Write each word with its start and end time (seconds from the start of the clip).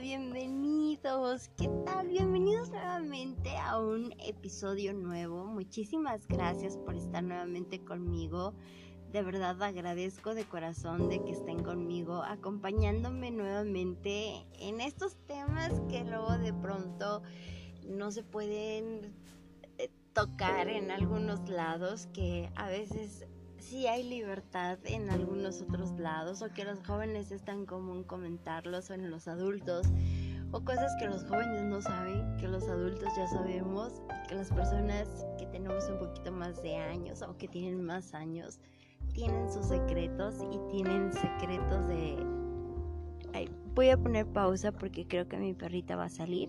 bienvenidos. 0.00 1.48
¿Qué 1.56 1.68
tal? 1.84 2.08
Bienvenidos 2.08 2.70
nuevamente 2.70 3.56
a 3.56 3.80
un 3.80 4.14
episodio 4.20 4.92
nuevo. 4.94 5.44
Muchísimas 5.44 6.28
gracias 6.28 6.76
por 6.76 6.94
estar 6.94 7.24
nuevamente 7.24 7.84
conmigo. 7.84 8.54
De 9.10 9.22
verdad 9.22 9.60
agradezco 9.60 10.34
de 10.34 10.44
corazón 10.44 11.08
de 11.08 11.22
que 11.24 11.32
estén 11.32 11.64
conmigo, 11.64 12.22
acompañándome 12.22 13.32
nuevamente 13.32 14.46
en 14.60 14.80
estos 14.80 15.16
temas 15.26 15.80
que 15.88 16.04
luego 16.04 16.38
de 16.38 16.52
pronto 16.52 17.22
no 17.88 18.12
se 18.12 18.22
pueden 18.22 19.16
eh, 19.78 19.90
tocar 20.12 20.68
en 20.68 20.92
algunos 20.92 21.48
lados, 21.48 22.06
que 22.12 22.50
a 22.54 22.68
veces 22.68 23.26
sí 23.68 23.86
hay 23.86 24.02
libertad 24.02 24.78
en 24.84 25.10
algunos 25.10 25.60
otros 25.60 25.90
lados 25.98 26.40
o 26.40 26.50
que 26.54 26.64
los 26.64 26.78
jóvenes 26.86 27.30
es 27.30 27.42
tan 27.42 27.66
común 27.66 28.02
comentarlos 28.02 28.88
o 28.88 28.94
en 28.94 29.10
los 29.10 29.28
adultos 29.28 29.86
o 30.52 30.64
cosas 30.64 30.90
que 30.98 31.06
los 31.06 31.24
jóvenes 31.24 31.64
no 31.64 31.82
saben, 31.82 32.34
que 32.38 32.48
los 32.48 32.66
adultos 32.66 33.10
ya 33.14 33.26
sabemos, 33.26 33.92
que 34.26 34.36
las 34.36 34.48
personas 34.48 35.26
que 35.38 35.44
tenemos 35.46 35.86
un 35.90 35.98
poquito 35.98 36.32
más 36.32 36.62
de 36.62 36.76
años 36.76 37.20
o 37.20 37.36
que 37.36 37.46
tienen 37.46 37.84
más 37.84 38.14
años 38.14 38.58
tienen 39.12 39.52
sus 39.52 39.66
secretos 39.66 40.36
y 40.50 40.72
tienen 40.72 41.12
secretos 41.12 41.86
de... 41.88 42.16
voy 43.74 43.90
a 43.90 43.98
poner 43.98 44.26
pausa 44.26 44.72
porque 44.72 45.06
creo 45.06 45.28
que 45.28 45.36
mi 45.36 45.52
perrita 45.52 45.94
va 45.94 46.04
a 46.04 46.08
salir. 46.08 46.48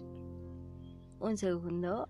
Un 1.20 1.36
segundo. 1.36 2.08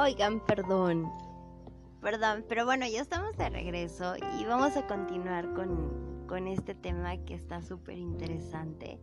Oigan, 0.00 0.38
perdón. 0.38 1.10
Perdón, 2.00 2.44
pero 2.48 2.64
bueno, 2.64 2.86
ya 2.86 3.00
estamos 3.00 3.36
de 3.36 3.50
regreso 3.50 4.14
y 4.38 4.44
vamos 4.44 4.76
a 4.76 4.86
continuar 4.86 5.52
con, 5.54 6.24
con 6.28 6.46
este 6.46 6.76
tema 6.76 7.16
que 7.24 7.34
está 7.34 7.62
súper 7.62 7.98
interesante. 7.98 9.00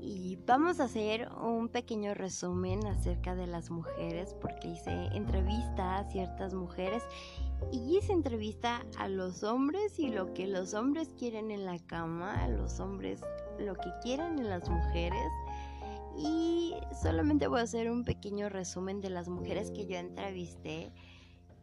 Y 0.00 0.36
vamos 0.46 0.80
a 0.80 0.84
hacer 0.84 1.28
un 1.40 1.68
pequeño 1.68 2.14
resumen 2.14 2.84
acerca 2.88 3.36
de 3.36 3.46
las 3.46 3.70
mujeres 3.70 4.34
porque 4.40 4.66
hice 4.66 4.90
entrevista 5.12 5.98
a 5.98 6.10
ciertas 6.10 6.54
mujeres 6.54 7.04
y 7.70 7.96
hice 7.96 8.12
entrevista 8.12 8.84
a 8.98 9.06
los 9.06 9.44
hombres 9.44 9.96
y 10.00 10.08
lo 10.08 10.34
que 10.34 10.48
los 10.48 10.74
hombres 10.74 11.14
quieren 11.16 11.52
en 11.52 11.64
la 11.64 11.78
cama, 11.78 12.42
a 12.42 12.48
los 12.48 12.80
hombres 12.80 13.20
lo 13.60 13.74
que 13.74 13.90
quieren 14.02 14.40
en 14.40 14.50
las 14.50 14.68
mujeres 14.68 15.30
y 16.16 16.74
solamente 17.02 17.46
voy 17.46 17.60
a 17.60 17.64
hacer 17.64 17.90
un 17.90 18.04
pequeño 18.04 18.48
resumen 18.48 19.00
de 19.00 19.10
las 19.10 19.28
mujeres 19.28 19.70
que 19.70 19.86
yo 19.86 19.96
entrevisté 19.96 20.92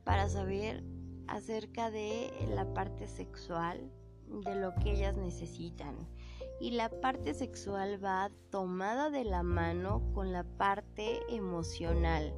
para 0.03 0.29
saber 0.29 0.83
acerca 1.27 1.91
de 1.91 2.31
la 2.55 2.73
parte 2.73 3.07
sexual, 3.07 3.91
de 4.27 4.55
lo 4.55 4.73
que 4.75 4.93
ellas 4.93 5.15
necesitan. 5.15 5.95
Y 6.59 6.71
la 6.71 6.89
parte 6.89 7.33
sexual 7.33 8.03
va 8.03 8.31
tomada 8.49 9.09
de 9.09 9.23
la 9.23 9.43
mano 9.43 10.01
con 10.13 10.31
la 10.31 10.43
parte 10.43 11.19
emocional. 11.29 12.33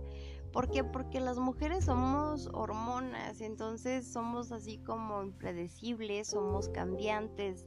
¿Por 0.51 0.69
qué? 0.71 0.83
Porque 0.83 1.19
las 1.19 1.37
mujeres 1.37 1.85
somos 1.85 2.49
hormonas, 2.53 3.39
entonces 3.39 4.11
somos 4.11 4.51
así 4.51 4.79
como 4.79 5.21
impredecibles, 5.21 6.27
somos 6.27 6.69
cambiantes, 6.69 7.65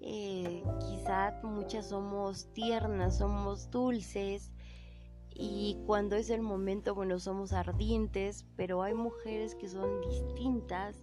eh, 0.00 0.62
quizá 0.88 1.38
muchas 1.42 1.88
somos 1.88 2.52
tiernas, 2.52 3.18
somos 3.18 3.70
dulces 3.70 4.52
y 5.38 5.76
cuando 5.84 6.16
es 6.16 6.30
el 6.30 6.40
momento, 6.40 6.94
bueno, 6.94 7.18
somos 7.18 7.52
ardientes, 7.52 8.46
pero 8.56 8.82
hay 8.82 8.94
mujeres 8.94 9.54
que 9.54 9.68
son 9.68 10.00
distintas, 10.00 11.02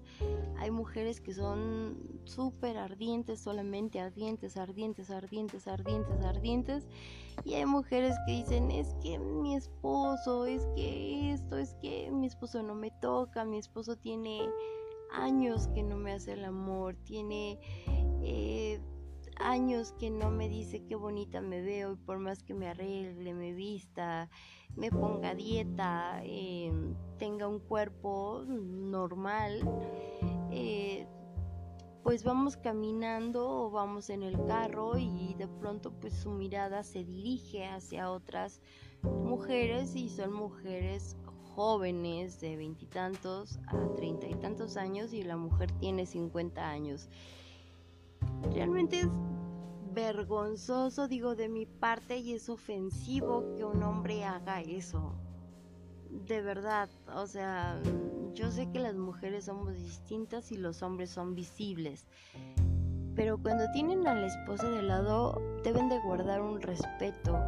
hay 0.58 0.71
mujeres 0.71 1.21
que 1.21 1.36
son 1.36 2.19
súper 2.23 2.77
ardientes, 2.77 3.42
solamente 3.42 3.99
ardientes, 3.99 4.58
ardientes, 4.58 5.11
ardientes, 5.11 5.67
ardientes, 5.67 6.26
ardientes, 6.26 6.87
y 7.45 7.53
hay 7.53 7.67
mujeres 7.67 8.15
que 8.26 8.32
dicen, 8.32 8.71
es 8.71 8.95
que 9.03 9.20
mi 9.20 9.55
esposo, 9.55 10.48
es 10.48 10.65
que 10.76 11.32
esto, 11.32 11.59
es 11.59 11.76
que 11.76 12.09
mi 12.11 12.26
esposo 12.26 12.64
no 12.64 12.73
me 12.73 12.89
toca, 12.89 13.45
mi 13.45 13.59
esposo 13.59 13.98
tiene 13.98 14.49
años 15.14 15.68
que 15.70 15.84
no 15.84 15.96
me 15.96 16.14
hace 16.14 16.34
el 16.34 16.46
amor, 16.46 16.96
tiene 17.04 17.60
eh, 18.22 18.82
años 19.38 19.94
que 19.94 20.10
no 20.10 20.32
me 20.32 20.50
dice 20.50 20.84
qué 20.86 20.96
bonita 20.96 21.42
me 21.42 21.62
veo 21.62 21.94
y 21.94 21.96
por 21.96 22.20
más 22.20 22.44
que 22.44 22.54
me 22.54 22.68
arregle, 22.68 23.34
me 23.34 23.54
vista, 23.54 24.30
me 24.76 24.90
ponga 24.92 25.36
dieta, 25.36 26.22
em, 26.24 26.96
tenga 27.18 27.48
un 27.48 27.60
cuerpo 27.60 28.44
normal, 28.48 29.62
eh, 30.52 31.08
pues 32.04 32.24
vamos 32.24 32.58
caminando 32.58 33.50
o 33.50 33.72
vamos 33.72 34.10
en 34.10 34.24
el 34.24 34.44
carro 34.45 34.98
y 34.98 35.36
de 35.36 35.48
pronto 35.48 35.92
pues 35.92 36.14
su 36.14 36.32
mirada 36.32 36.84
se 36.84 37.06
dirige 37.06 37.66
hacia 37.66 38.12
otras 38.12 38.62
mujeres 39.04 39.95
y 39.95 40.10
son 40.10 40.34
mujeres 40.34 41.16
jóvenes 41.55 42.39
de 42.39 42.55
veintitantos 42.58 43.59
a 43.67 43.95
treinta 43.95 44.27
y 44.27 44.36
tantos 44.36 44.77
años 44.77 45.14
y 45.14 45.23
la 45.23 45.37
mujer 45.37 45.71
tiene 45.73 46.05
50 46.05 46.67
años. 46.67 47.09
Realmente 48.53 49.02
es 49.02 49.08
vergonzoso, 49.93 51.08
digo, 51.08 51.36
de 51.36 51.49
mi 51.49 51.65
parte 51.65 52.17
y 52.17 52.33
es 52.33 52.49
ofensivo 52.49 53.53
que 53.55 53.64
un 53.64 53.83
hombre 53.83 54.25
haga 54.25 54.61
eso. 54.61 55.14
De 56.09 56.41
verdad, 56.41 56.89
o 57.15 57.27
sea, 57.27 57.80
yo 58.33 58.52
sé 58.52 58.70
que 58.71 58.80
las 58.80 58.95
mujeres 58.95 59.45
somos 59.45 59.73
distintas 59.75 60.52
y 60.52 60.58
los 60.58 60.81
hombres 60.81 61.09
son 61.09 61.35
visibles. 61.35 62.08
Pero 63.15 63.37
cuando 63.37 63.70
tienen 63.71 64.08
a 64.08 64.15
la 64.15 64.27
esposa 64.27 64.70
de 64.70 64.81
lado, 64.81 65.39
deben 65.64 65.87
de 65.89 65.99
guardar 66.02 66.41
un 66.41 66.61
respeto. 66.61 67.39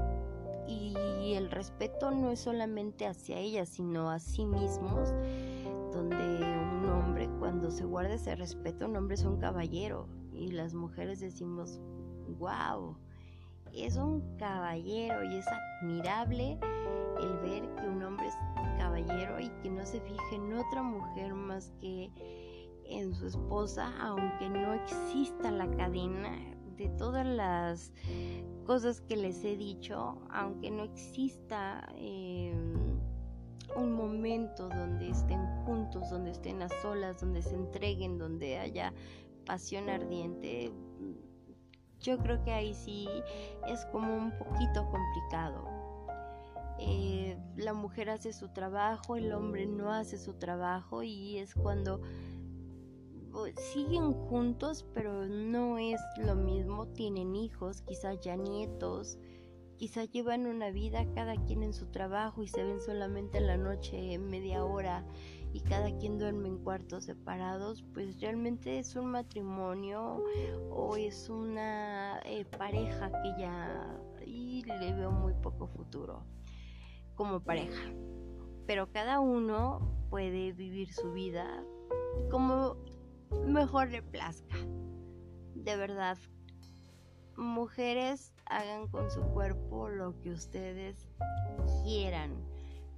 Y 0.68 1.34
el 1.34 1.52
respeto 1.52 2.12
no 2.12 2.32
es 2.32 2.40
solamente 2.40 3.06
hacia 3.06 3.38
ella, 3.38 3.66
sino 3.66 4.10
a 4.10 4.20
sí 4.20 4.46
mismos. 4.46 5.14
Donde 5.92 6.16
un 6.16 6.90
hombre, 6.90 7.30
cuando 7.40 7.72
se 7.72 7.86
guarda 7.86 8.16
ese 8.16 8.36
respeto, 8.36 8.86
un 8.86 8.98
hombre 8.98 9.16
es 9.16 9.24
un 9.24 9.38
caballero 9.38 10.08
y 10.34 10.52
las 10.52 10.74
mujeres 10.74 11.22
decimos, 11.22 11.80
wow, 12.38 12.98
es 13.74 13.98
un 13.98 14.38
caballero 14.38 15.24
y 15.24 15.38
es 15.38 15.46
admirable 15.48 16.60
el 17.20 17.38
ver 17.40 17.76
que 17.76 17.88
un 17.88 18.04
hombre 18.04 18.28
es 18.28 18.36
caballero 18.78 19.40
y 19.40 19.50
que 19.62 19.70
no 19.70 19.86
se 19.86 20.02
fije 20.02 20.36
en 20.36 20.54
otra 20.54 20.82
mujer 20.82 21.34
más 21.34 21.72
que 21.80 22.12
en 22.86 23.14
su 23.14 23.28
esposa, 23.28 23.92
aunque 24.00 24.50
no 24.50 24.74
exista 24.74 25.52
la 25.52 25.70
cadena 25.72 26.32
de 26.78 26.90
todas 26.90 27.26
las 27.26 27.94
cosas 28.66 29.02
que 29.02 29.16
les 29.16 29.44
he 29.44 29.56
dicho, 29.56 30.18
aunque 30.30 30.72
no 30.72 30.84
exista 30.84 31.88
em, 31.96 33.00
un 33.76 33.94
momento 33.94 34.68
donde 34.70 35.10
estén 35.10 35.46
juntos, 35.66 36.10
donde 36.10 36.32
estén 36.32 36.62
a 36.62 36.70
solas, 36.82 37.22
donde 37.22 37.42
se 37.42 37.56
entreguen, 37.56 38.18
donde 38.18 38.58
haya 38.58 38.94
pasión 39.46 39.90
ardiente, 39.90 40.72
yo 42.00 42.18
creo 42.18 42.44
que 42.44 42.52
ahí 42.52 42.74
sí 42.74 43.08
es 43.68 43.86
como 43.86 44.16
un 44.16 44.32
poquito 44.38 44.90
complicado. 44.90 45.76
Eh, 46.78 47.38
la 47.56 47.74
mujer 47.74 48.10
hace 48.10 48.34
su 48.34 48.50
trabajo, 48.50 49.16
el 49.16 49.32
hombre 49.32 49.66
no 49.66 49.94
hace 49.94 50.18
su 50.18 50.34
trabajo 50.34 51.04
y 51.04 51.38
es 51.38 51.56
cuando 51.56 52.02
siguen 53.74 54.14
juntos, 54.14 54.86
pero 54.94 55.26
no 55.26 55.78
es 55.78 56.00
lo 56.18 56.36
mismo, 56.36 56.88
tienen 56.88 57.36
hijos, 57.36 57.82
quizás 57.82 58.20
ya 58.22 58.36
nietos, 58.36 59.18
quizás 59.78 60.10
llevan 60.12 60.46
una 60.46 60.72
vida 60.72 61.06
cada 61.14 61.36
quien 61.46 61.64
en 61.64 61.74
su 61.74 61.88
trabajo 61.88 62.44
y 62.44 62.48
se 62.48 62.64
ven 62.64 62.82
solamente 62.82 63.38
en 63.38 63.48
la 63.48 63.58
noche 63.58 64.18
media 64.18 64.64
hora 64.64 65.06
y 65.54 65.62
cada 65.62 65.96
quien 65.98 66.18
duerme 66.18 66.50
en 66.50 66.58
cuartos 66.58 67.06
separados, 67.06 67.84
pues 67.94 68.20
realmente 68.20 68.80
es 68.80 68.96
un 68.96 69.08
matrimonio 69.08 70.24
o 70.70 70.96
es 70.98 71.30
una 71.30 72.20
eh, 72.26 72.46
pareja 72.46 73.10
que 73.22 73.40
ya 73.40 73.98
y 74.26 74.64
le 74.64 74.94
veo 74.94 75.12
muy 75.12 75.34
poco 75.34 75.68
futuro 75.68 76.24
como 77.16 77.40
pareja. 77.40 77.94
Pero 78.68 78.92
cada 78.92 79.20
uno 79.20 79.80
puede 80.10 80.52
vivir 80.52 80.92
su 80.92 81.14
vida 81.14 81.64
como 82.30 82.78
mejor 83.46 83.90
le 83.90 84.02
plazca. 84.02 84.58
De 85.56 85.76
verdad, 85.78 86.18
mujeres 87.38 88.34
hagan 88.46 88.88
con 88.88 89.10
su 89.10 89.22
cuerpo 89.22 89.90
lo 89.90 90.20
que 90.22 90.32
ustedes 90.32 91.08
quieran 91.84 92.46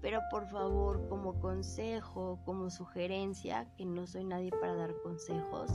pero 0.02 0.22
por 0.30 0.48
favor 0.48 1.08
como 1.10 1.40
consejo, 1.40 2.40
como 2.46 2.70
sugerencia, 2.70 3.74
que 3.76 3.86
no 3.86 4.06
soy 4.08 4.24
nadie 4.24 4.52
para 4.52 4.76
dar 4.76 4.96
consejos, 5.02 5.72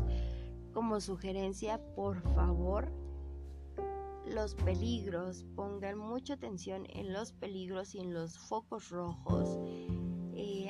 como 0.72 1.00
sugerencia, 1.00 1.80
por 1.94 2.20
favor, 2.34 2.92
los 4.26 4.54
peligros, 4.54 5.44
pongan 5.56 5.98
mucha 5.98 6.34
atención 6.34 6.86
en 6.90 7.12
los 7.12 7.32
peligros 7.32 7.94
y 7.94 8.00
en 8.00 8.14
los 8.14 8.38
focos 8.38 8.90
rojos 8.90 9.58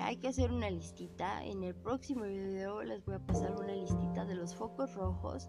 hay 0.04 0.16
que 0.16 0.28
hacer 0.28 0.52
una 0.52 0.70
listita. 0.70 1.44
En 1.44 1.62
el 1.62 1.74
próximo 1.74 2.24
video 2.24 2.82
les 2.82 3.04
voy 3.04 3.14
a 3.14 3.26
pasar 3.26 3.54
una 3.56 3.74
listita 3.74 4.24
de 4.24 4.34
los 4.34 4.54
focos 4.54 4.94
rojos 4.94 5.48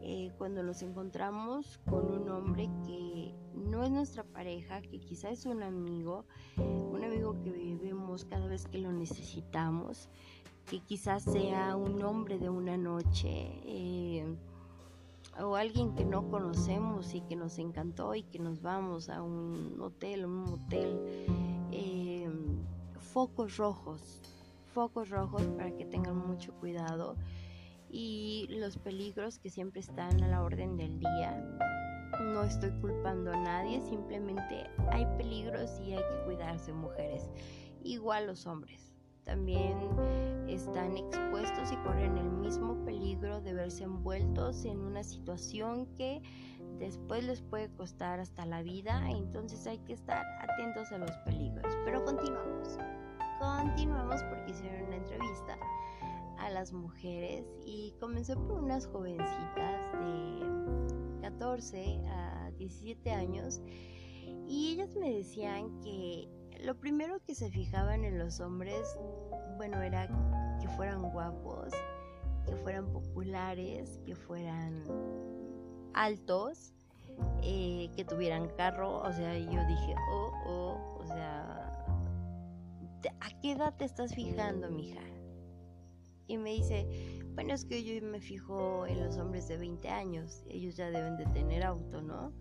eh, 0.00 0.30
cuando 0.38 0.62
los 0.62 0.82
encontramos 0.82 1.80
con 1.88 2.12
un 2.12 2.28
hombre 2.28 2.70
que 2.86 3.34
no 3.54 3.82
es 3.82 3.90
nuestra 3.90 4.22
pareja, 4.22 4.80
que 4.80 5.00
quizás 5.00 5.32
es 5.40 5.46
un 5.46 5.62
amigo, 5.62 6.24
un 6.56 7.02
amigo 7.02 7.40
que 7.42 7.50
vivimos 7.50 8.24
cada 8.24 8.46
vez 8.46 8.66
que 8.66 8.78
lo 8.78 8.92
necesitamos, 8.92 10.08
que 10.66 10.80
quizás 10.80 11.24
sea 11.24 11.76
un 11.76 12.02
hombre 12.04 12.38
de 12.38 12.48
una 12.48 12.76
noche 12.76 13.50
eh, 13.64 14.24
o 15.42 15.56
alguien 15.56 15.94
que 15.94 16.04
no 16.04 16.28
conocemos 16.28 17.14
y 17.14 17.22
que 17.22 17.36
nos 17.36 17.58
encantó 17.58 18.14
y 18.14 18.22
que 18.22 18.38
nos 18.38 18.62
vamos 18.62 19.08
a 19.08 19.22
un 19.22 19.80
hotel, 19.80 20.26
un 20.26 20.44
motel. 20.44 21.47
Focos 23.12 23.56
rojos, 23.56 24.20
focos 24.74 25.08
rojos 25.08 25.42
para 25.56 25.74
que 25.74 25.86
tengan 25.86 26.18
mucho 26.18 26.52
cuidado 26.60 27.16
y 27.90 28.46
los 28.50 28.76
peligros 28.76 29.38
que 29.38 29.48
siempre 29.48 29.80
están 29.80 30.22
a 30.22 30.28
la 30.28 30.42
orden 30.42 30.76
del 30.76 30.98
día. 30.98 31.42
No 32.20 32.44
estoy 32.44 32.70
culpando 32.80 33.32
a 33.32 33.36
nadie, 33.36 33.80
simplemente 33.80 34.70
hay 34.90 35.06
peligros 35.16 35.80
y 35.80 35.94
hay 35.94 36.02
que 36.02 36.24
cuidarse 36.26 36.72
mujeres. 36.72 37.30
Igual 37.82 38.26
los 38.26 38.46
hombres 38.46 38.87
también 39.28 39.76
están 40.48 40.96
expuestos 40.96 41.70
y 41.70 41.76
corren 41.86 42.16
el 42.16 42.30
mismo 42.30 42.82
peligro 42.86 43.42
de 43.42 43.52
verse 43.52 43.84
envueltos 43.84 44.64
en 44.64 44.80
una 44.80 45.04
situación 45.04 45.86
que 45.96 46.22
después 46.78 47.24
les 47.24 47.42
puede 47.42 47.68
costar 47.74 48.20
hasta 48.20 48.46
la 48.46 48.62
vida, 48.62 49.06
entonces 49.10 49.66
hay 49.66 49.78
que 49.80 49.92
estar 49.92 50.24
atentos 50.40 50.90
a 50.92 50.98
los 50.98 51.10
peligros. 51.26 51.76
Pero 51.84 52.02
continuamos, 52.06 52.78
continuamos 53.38 54.22
porque 54.22 54.52
hicieron 54.52 54.86
una 54.86 54.96
entrevista 54.96 55.58
a 56.38 56.48
las 56.48 56.72
mujeres 56.72 57.44
y 57.66 57.94
comenzó 58.00 58.34
por 58.46 58.62
unas 58.62 58.86
jovencitas 58.86 59.92
de 60.00 61.20
14 61.20 62.00
a 62.06 62.50
17 62.56 63.10
años. 63.10 63.60
Y 64.46 64.72
ellas 64.72 64.96
me 64.96 65.12
decían 65.12 65.78
que 65.82 66.30
lo 66.60 66.74
primero 66.76 67.20
que 67.24 67.34
se 67.34 67.50
fijaban 67.50 68.04
en 68.04 68.18
los 68.18 68.40
hombres, 68.40 68.98
bueno, 69.56 69.80
era 69.82 70.08
que 70.60 70.68
fueran 70.68 71.02
guapos, 71.10 71.72
que 72.46 72.56
fueran 72.56 72.92
populares, 72.92 74.00
que 74.04 74.14
fueran 74.14 74.84
altos, 75.94 76.72
eh, 77.42 77.90
que 77.96 78.04
tuvieran 78.04 78.48
carro, 78.56 79.00
o 79.00 79.12
sea, 79.12 79.36
yo 79.38 79.66
dije, 79.66 79.94
oh, 80.12 80.32
oh, 80.46 80.98
o 81.00 81.06
sea, 81.06 81.72
¿a 83.20 83.40
qué 83.40 83.52
edad 83.52 83.74
te 83.76 83.84
estás 83.84 84.14
fijando, 84.14 84.70
mija? 84.70 85.00
y 86.28 86.36
me 86.36 86.50
dice, 86.50 86.86
bueno, 87.34 87.54
es 87.54 87.64
que 87.64 87.82
yo 87.82 88.06
me 88.06 88.20
fijo 88.20 88.86
en 88.86 89.02
los 89.02 89.16
hombres 89.16 89.48
de 89.48 89.56
20 89.56 89.88
años, 89.88 90.44
ellos 90.48 90.76
ya 90.76 90.90
deben 90.90 91.16
de 91.16 91.24
tener 91.26 91.64
auto, 91.64 92.02
¿no? 92.02 92.32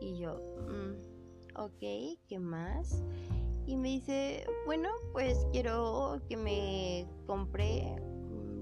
Y 0.00 0.18
yo, 0.18 0.40
mm, 0.66 1.58
ok, 1.60 2.18
¿qué 2.26 2.38
más? 2.38 3.02
Y 3.66 3.76
me 3.76 3.88
dice, 3.88 4.46
bueno, 4.66 4.88
pues 5.12 5.46
quiero 5.52 6.20
que 6.28 6.36
me 6.36 7.06
compre 7.26 7.96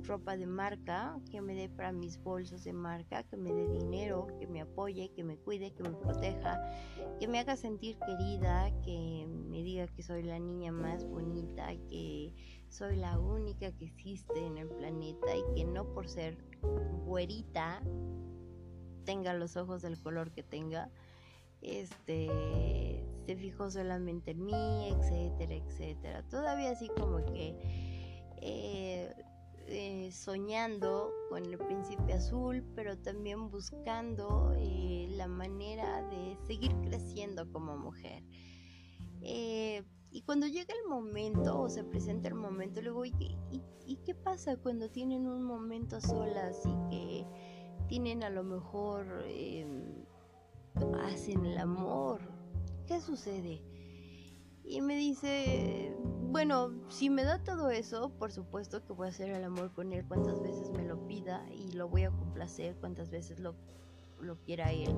ropa 0.08 0.36
de 0.36 0.46
marca, 0.46 1.18
que 1.30 1.40
me 1.40 1.54
dé 1.54 1.68
para 1.68 1.92
mis 1.92 2.20
bolsos 2.22 2.64
de 2.64 2.72
marca, 2.72 3.22
que 3.24 3.36
me 3.36 3.52
dé 3.52 3.68
dinero, 3.68 4.26
que 4.38 4.46
me 4.46 4.62
apoye, 4.62 5.10
que 5.14 5.22
me 5.22 5.36
cuide, 5.36 5.72
que 5.72 5.82
me 5.82 5.90
proteja, 5.90 6.60
que 7.20 7.28
me 7.28 7.38
haga 7.38 7.56
sentir 7.56 7.98
querida, 7.98 8.72
que 8.82 9.26
me 9.28 9.62
diga 9.62 9.86
que 9.86 10.02
soy 10.02 10.22
la 10.22 10.38
niña 10.38 10.72
más 10.72 11.04
bonita, 11.06 11.68
que 11.90 12.34
soy 12.68 12.96
la 12.96 13.18
única 13.18 13.70
que 13.72 13.84
existe 13.84 14.44
en 14.44 14.58
el 14.58 14.68
planeta 14.68 15.36
y 15.36 15.54
que 15.54 15.64
no 15.64 15.84
por 15.92 16.08
ser 16.08 16.38
güerita 17.04 17.82
tenga 19.04 19.32
los 19.34 19.56
ojos 19.56 19.82
del 19.82 20.00
color 20.00 20.32
que 20.32 20.42
tenga, 20.42 20.90
este 21.62 23.04
se 23.28 23.36
fijó 23.36 23.70
solamente 23.70 24.30
en 24.30 24.42
mí, 24.42 24.88
etcétera, 24.88 25.54
etcétera. 25.54 26.22
Todavía 26.30 26.70
así 26.70 26.88
como 26.98 27.22
que 27.26 27.54
eh, 28.40 29.14
eh, 29.66 30.10
soñando 30.12 31.12
con 31.28 31.44
el 31.44 31.58
príncipe 31.58 32.14
azul, 32.14 32.64
pero 32.74 32.96
también 32.96 33.50
buscando 33.50 34.54
eh, 34.56 35.08
la 35.10 35.28
manera 35.28 36.00
de 36.08 36.38
seguir 36.46 36.74
creciendo 36.80 37.52
como 37.52 37.76
mujer. 37.76 38.24
Y 39.20 40.22
cuando 40.22 40.46
llega 40.46 40.72
el 40.72 40.88
momento 40.88 41.60
o 41.60 41.68
se 41.68 41.84
presenta 41.84 42.28
el 42.28 42.34
momento, 42.34 42.80
luego, 42.80 43.04
¿y, 43.04 43.12
y, 43.84 43.96
qué 44.06 44.14
pasa 44.14 44.56
cuando 44.56 44.88
tienen 44.88 45.28
un 45.28 45.42
momento 45.42 46.00
solas 46.00 46.62
y 46.64 46.88
que 46.88 47.26
tienen 47.88 48.22
a 48.22 48.30
lo 48.30 48.42
mejor, 48.42 49.22
em, 49.26 50.06
hacen 51.04 51.44
el 51.44 51.58
amor? 51.58 52.37
¿Qué 52.88 53.00
sucede? 53.00 53.62
Y 54.64 54.80
me 54.80 54.96
dice, 54.96 55.94
bueno, 56.30 56.72
si 56.88 57.10
me 57.10 57.22
da 57.22 57.44
todo 57.44 57.70
eso, 57.70 58.10
por 58.18 58.32
supuesto 58.32 58.84
que 58.84 58.92
voy 58.92 59.06
a 59.06 59.10
hacer 59.10 59.28
el 59.28 59.44
amor 59.44 59.72
con 59.72 59.92
él 59.92 60.04
cuantas 60.06 60.40
veces 60.40 60.70
me 60.70 60.84
lo 60.84 61.06
pida 61.06 61.44
y 61.52 61.72
lo 61.72 61.88
voy 61.88 62.04
a 62.04 62.10
complacer 62.10 62.74
cuantas 62.76 63.10
veces 63.10 63.38
lo, 63.38 63.54
lo 64.20 64.36
quiera 64.40 64.72
él 64.72 64.96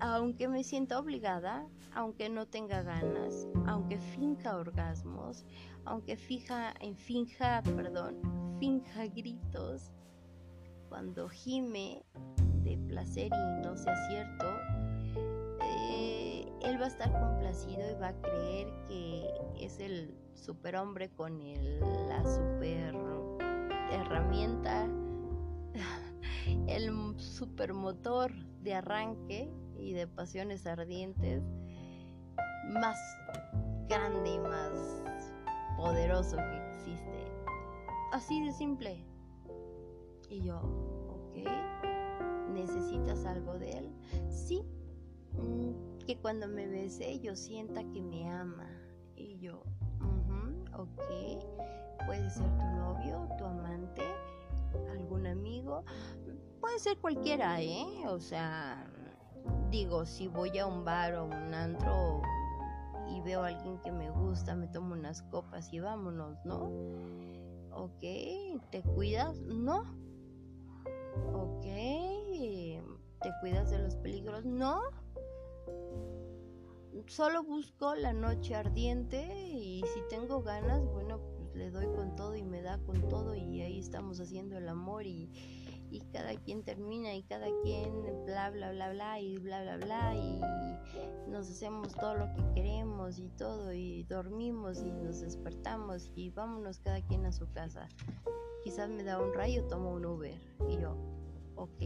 aunque 0.00 0.48
me 0.48 0.62
sienta 0.62 0.98
obligada, 0.98 1.66
aunque 1.94 2.28
no 2.28 2.46
tenga 2.46 2.82
ganas, 2.82 3.48
aunque 3.66 3.98
finja 3.98 4.56
orgasmos, 4.56 5.44
aunque 5.84 6.16
fija, 6.16 6.74
en 6.80 6.96
finja, 6.96 7.62
perdón, 7.62 8.20
finja 8.58 9.06
gritos, 9.06 9.92
cuando 10.88 11.28
gime 11.28 12.04
de 12.62 12.78
placer 12.88 13.30
y 13.32 13.66
no 13.66 13.76
sea 13.76 13.94
cierto, 14.08 14.46
eh, 14.46 14.75
él 16.62 16.80
va 16.80 16.84
a 16.84 16.88
estar 16.88 17.12
complacido 17.12 17.90
y 17.90 17.94
va 17.94 18.08
a 18.08 18.20
creer 18.20 18.72
que 18.88 19.28
es 19.60 19.80
el 19.80 20.14
superhombre 20.34 21.10
con 21.10 21.40
el, 21.40 21.80
la 22.08 22.22
super 22.24 22.94
herramienta, 23.90 24.86
el 26.66 27.18
supermotor 27.18 28.32
de 28.62 28.74
arranque 28.74 29.50
y 29.78 29.92
de 29.92 30.06
pasiones 30.06 30.66
ardientes 30.66 31.42
más 32.68 32.98
grande 33.88 34.34
y 34.34 34.38
más 34.38 35.02
poderoso 35.76 36.36
que 36.36 36.72
existe. 36.74 37.26
Así 38.12 38.44
de 38.44 38.52
simple. 38.52 39.04
Y 40.28 40.42
yo, 40.42 40.58
ok, 41.08 41.36
¿necesitas 42.52 43.24
algo 43.24 43.58
de 43.58 43.78
él? 43.78 43.92
Sí, 44.28 44.64
mm, 45.34 45.95
que 46.06 46.16
cuando 46.18 46.46
me 46.46 46.68
bese 46.68 47.18
yo 47.18 47.34
sienta 47.34 47.82
que 47.92 48.00
me 48.00 48.30
ama. 48.30 48.70
Y 49.16 49.38
yo, 49.38 49.62
ok, 50.78 52.06
puede 52.06 52.30
ser 52.30 52.46
tu 52.58 52.64
novio, 52.64 53.28
tu 53.36 53.44
amante, 53.44 54.02
algún 54.90 55.26
amigo, 55.26 55.84
puede 56.60 56.78
ser 56.78 56.98
cualquiera, 56.98 57.60
¿eh? 57.60 58.06
O 58.06 58.20
sea, 58.20 58.86
digo, 59.70 60.06
si 60.06 60.28
voy 60.28 60.56
a 60.58 60.66
un 60.66 60.84
bar 60.84 61.14
o 61.14 61.24
un 61.24 61.54
antro 61.54 62.22
y 63.08 63.20
veo 63.22 63.42
a 63.42 63.48
alguien 63.48 63.78
que 63.80 63.90
me 63.90 64.10
gusta, 64.10 64.54
me 64.54 64.68
tomo 64.68 64.94
unas 64.94 65.22
copas 65.22 65.72
y 65.72 65.80
vámonos, 65.80 66.38
¿no? 66.44 66.70
Ok, 67.72 68.00
¿te 68.70 68.82
cuidas? 68.94 69.40
No. 69.40 69.82
Ok, 71.32 71.62
¿te 71.62 73.32
cuidas 73.40 73.70
de 73.70 73.78
los 73.78 73.96
peligros? 73.96 74.44
No. 74.44 74.80
Solo 77.08 77.44
busco 77.44 77.94
la 77.94 78.12
noche 78.12 78.54
ardiente 78.54 79.22
y 79.52 79.82
si 79.82 80.00
tengo 80.08 80.42
ganas, 80.42 80.84
bueno, 80.86 81.20
pues 81.20 81.54
le 81.54 81.70
doy 81.70 81.86
con 81.94 82.16
todo 82.16 82.34
y 82.36 82.42
me 82.42 82.62
da 82.62 82.78
con 82.78 83.08
todo 83.08 83.34
y 83.34 83.60
ahí 83.60 83.78
estamos 83.78 84.18
haciendo 84.18 84.56
el 84.56 84.68
amor 84.68 85.06
y, 85.06 85.30
y 85.90 86.00
cada 86.12 86.34
quien 86.34 86.64
termina 86.64 87.14
y 87.14 87.22
cada 87.22 87.46
quien 87.62 88.02
bla 88.24 88.50
bla 88.50 88.72
bla 88.72 88.90
bla 88.90 89.20
y 89.20 89.38
bla 89.38 89.62
bla 89.62 89.76
bla 89.76 90.14
y 90.16 90.40
nos 91.30 91.48
hacemos 91.50 91.94
todo 91.94 92.14
lo 92.14 92.32
que 92.34 92.42
queremos 92.54 93.18
y 93.18 93.28
todo 93.28 93.72
y 93.72 94.02
dormimos 94.04 94.82
y 94.82 94.90
nos 94.90 95.20
despertamos 95.20 96.10
y 96.16 96.30
vámonos 96.30 96.80
cada 96.80 97.00
quien 97.02 97.24
a 97.26 97.32
su 97.32 97.50
casa. 97.52 97.88
Quizás 98.64 98.90
me 98.90 99.04
da 99.04 99.20
un 99.20 99.32
rayo, 99.32 99.64
tomo 99.68 99.92
un 99.92 100.06
Uber 100.06 100.40
y 100.68 100.80
yo, 100.80 100.96
ok. 101.54 101.80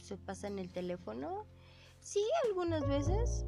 ¿Se 0.00 0.18
pasa 0.18 0.48
en 0.48 0.58
el 0.58 0.70
teléfono? 0.70 1.46
Sí, 2.02 2.20
algunas 2.48 2.86
veces, 2.86 3.46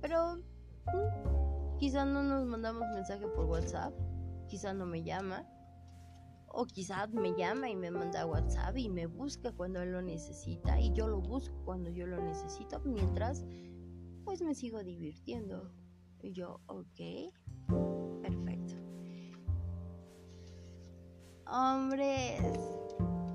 pero 0.00 0.36
mm, 0.36 1.76
quizás 1.78 2.06
no 2.06 2.22
nos 2.22 2.46
mandamos 2.46 2.82
mensaje 2.94 3.26
por 3.28 3.44
WhatsApp, 3.44 3.94
quizás 4.48 4.74
no 4.74 4.86
me 4.86 5.04
llama 5.04 5.46
o 6.48 6.64
quizás 6.66 7.12
me 7.12 7.34
llama 7.36 7.68
y 7.68 7.76
me 7.76 7.90
manda 7.90 8.26
WhatsApp 8.26 8.76
y 8.78 8.88
me 8.88 9.06
busca 9.06 9.52
cuando 9.52 9.82
él 9.82 9.92
lo 9.92 10.00
necesita 10.00 10.80
y 10.80 10.92
yo 10.92 11.08
lo 11.08 11.20
busco 11.20 11.54
cuando 11.64 11.90
yo 11.90 12.06
lo 12.06 12.22
necesito 12.22 12.80
mientras 12.80 13.44
pues 14.24 14.40
me 14.40 14.54
sigo 14.54 14.82
divirtiendo. 14.82 15.70
Y 16.22 16.32
yo, 16.32 16.60
ok, 16.66 17.32
perfecto. 18.22 18.74
Hombres, 21.46 22.40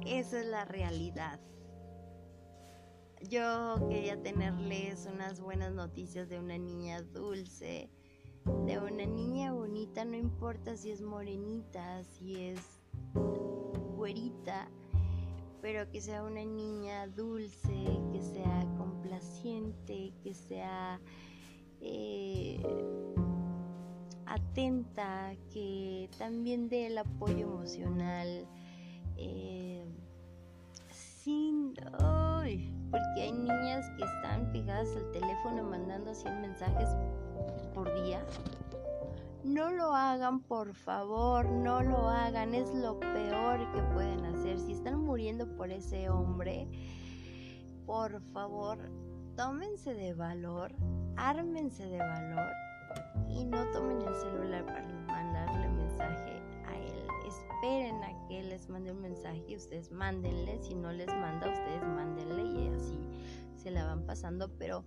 esa 0.08 0.40
es 0.40 0.48
la 0.48 0.66
realidad. 0.66 1.40
Yo 3.28 3.76
quería 3.90 4.22
tenerles 4.22 5.08
unas 5.12 5.42
buenas 5.42 5.74
noticias 5.74 6.30
de 6.30 6.40
una 6.40 6.58
niña 6.58 7.02
dulce, 7.02 7.90
de 8.66 8.80
una 8.80 9.06
niña 9.06 9.52
bonita, 9.52 10.06
no 10.06 10.16
importa 10.16 10.78
si 10.78 10.92
es 10.92 11.02
morenita, 11.02 12.04
si 12.04 12.46
es 12.46 12.62
güerita, 13.98 14.70
pero 15.62 15.90
que 15.92 16.00
sea 16.00 16.24
una 16.24 16.46
niña 16.46 17.08
dulce, 17.08 17.86
que 18.14 18.22
sea 18.22 18.66
complaciente, 18.78 20.14
que 20.24 20.34
sea 20.34 21.02
eh, 21.82 22.64
atenta, 24.26 25.36
que 25.52 26.10
también 26.18 26.70
dé 26.70 26.88
el 26.88 26.98
apoyo 26.98 27.42
emocional. 27.42 28.48
Eh, 29.18 29.84
sin, 30.92 31.76
porque 32.92 33.22
hay 33.22 33.32
niñas 33.32 33.90
que 33.98 34.04
están 34.04 34.52
pegadas 34.52 34.90
al 34.96 35.12
teléfono 35.12 35.64
mandando 35.64 36.14
100 36.14 36.42
mensajes 36.42 36.90
por 37.74 37.94
día. 38.04 38.26
No 39.44 39.72
lo 39.72 39.96
hagan, 39.96 40.42
por 40.42 40.74
favor, 40.74 41.46
no 41.50 41.82
lo 41.82 42.10
hagan, 42.10 42.54
es 42.54 42.74
lo 42.74 43.00
peor 43.00 43.72
que 43.72 43.82
pueden 43.94 44.26
hacer. 44.26 44.60
Si 44.60 44.74
están 44.74 45.00
muriendo 45.00 45.48
por 45.56 45.72
ese 45.72 46.10
hombre, 46.10 46.68
por 47.86 48.22
favor, 48.34 48.78
tómense 49.36 49.94
de 49.94 50.14
valor, 50.14 50.74
ármense 51.16 51.86
de 51.86 51.98
valor 51.98 52.52
y 53.30 53.46
no 53.46 53.66
tomen 53.72 54.02
el 54.02 54.14
celular 54.16 54.66
para 54.66 54.88
mandarle. 55.08 55.69
Esperen 57.62 58.02
a 58.06 58.28
que 58.30 58.42
les 58.42 58.70
mande 58.70 58.90
un 58.90 59.02
mensaje 59.02 59.44
y 59.46 59.58
ustedes 59.58 59.92
mándenle. 59.92 60.64
Si 60.64 60.76
no 60.76 60.94
les 60.94 61.08
manda, 61.08 61.50
ustedes 61.50 61.82
mándenle 61.84 62.44
y 62.46 62.68
así 62.70 62.98
se 63.58 63.70
la 63.70 63.86
van 63.86 64.06
pasando, 64.06 64.50
pero 64.58 64.86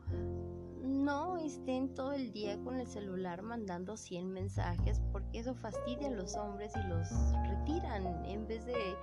no 0.82 1.36
estén 1.36 1.92
todo 1.92 2.14
el 2.14 2.32
día 2.32 2.58
con 2.64 2.80
el 2.80 2.86
celular 2.86 3.42
mandando 3.42 3.98
100 3.98 4.32
mensajes 4.32 5.02
porque 5.12 5.40
eso 5.40 5.54
fastidia 5.54 6.08
a 6.08 6.12
los 6.12 6.34
hombres 6.34 6.72
y 6.74 6.88
los 6.88 7.10
retiran 7.46 8.24
en 8.24 8.46
vez 8.46 8.64
de 8.64 8.96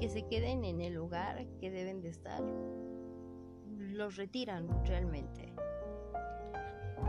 que 0.00 0.08
se 0.08 0.26
queden 0.26 0.64
en 0.64 0.80
el 0.80 0.94
lugar 0.94 1.46
que 1.60 1.70
deben 1.70 2.00
de 2.00 2.08
estar. 2.08 2.42
Los 3.76 4.16
retiran 4.16 4.66
realmente. 4.86 5.52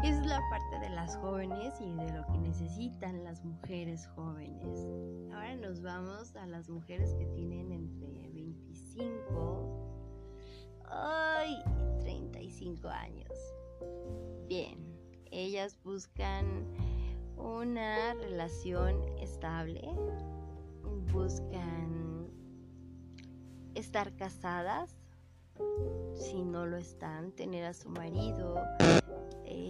Es 0.04 0.26
la 0.26 0.42
parte 0.50 0.80
de 0.80 0.90
las 0.90 1.16
jóvenes 1.18 1.74
y 1.80 1.92
de 1.94 2.12
lo 2.14 2.26
que 2.26 2.38
necesitan 2.40 3.24
las 3.24 3.44
mujeres 3.44 4.08
jóvenes. 4.08 4.88
Ahora 5.32 5.56
nos 5.56 5.82
vamos 5.82 6.36
a 6.36 6.46
las 6.48 6.70
mujeres 6.70 7.14
que 7.14 7.26
tienen 7.28 7.72
entre 7.72 8.30
25 8.30 9.92
y 11.48 12.02
35 12.02 12.88
años. 12.88 13.32
Bien, 14.48 14.78
ellas 15.32 15.78
buscan 15.84 16.66
una 17.38 18.14
relación 18.16 19.02
estable, 19.20 19.88
buscan 21.12 22.28
estar 23.76 24.16
casadas, 24.16 24.96
si 26.14 26.44
no 26.44 26.66
lo 26.66 26.78
están, 26.78 27.32
tener 27.32 27.66
a 27.66 27.74
su 27.74 27.90
marido, 27.90 28.56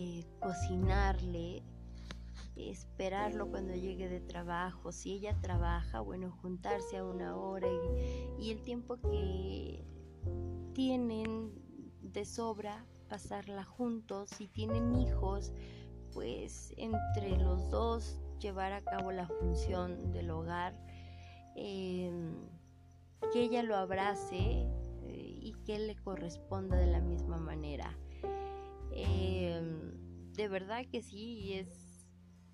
eh, 0.02 0.26
cocinarle, 0.40 1.62
esperarlo 2.56 3.52
cuando 3.52 3.76
llegue 3.76 4.10
de 4.10 4.20
trabajo, 4.20 4.92
si 4.92 5.14
ella 5.14 5.40
trabaja, 5.42 6.00
bueno, 6.00 6.32
juntarse 6.42 6.98
a 6.98 7.06
una 7.06 7.38
hora 7.38 7.68
y, 8.40 8.50
el 8.50 8.64
tiempo 8.64 8.98
que 9.00 9.86
tienen 10.74 11.52
de 12.02 12.26
sobra 12.26 12.84
pasarla 13.10 13.64
juntos, 13.64 14.32
si 14.32 14.48
tienen 14.48 14.96
hijos, 14.96 15.54
pues 16.14 16.74
entre 16.78 17.38
los 17.38 17.70
dos 17.70 18.20
llevar 18.40 18.74
a 18.74 18.82
cabo 18.82 19.12
la 19.12 19.28
función 19.28 20.12
del 20.12 20.32
hogar, 20.32 20.74
em, 21.56 22.34
que 23.32 23.44
ella 23.44 23.62
lo 23.62 23.76
abrace 23.76 24.68
eh, 25.04 25.40
y 25.42 25.54
que 25.64 25.78
le 25.78 25.96
corresponda 25.96 26.76
de 26.78 26.88
la 26.88 27.02
misma 27.02 27.38
manera. 27.38 27.96
Em, 28.92 30.34
de 30.34 30.48
verdad 30.48 30.86
que 30.92 31.02
sí, 31.02 31.54
es 31.54 32.08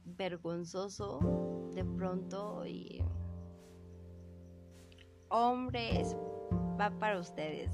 vergonzoso 0.06 1.70
de 1.74 1.84
pronto 1.84 2.66
y 2.66 3.04
hombres, 5.30 6.16
va 6.80 6.90
para 7.00 7.20
ustedes. 7.20 7.72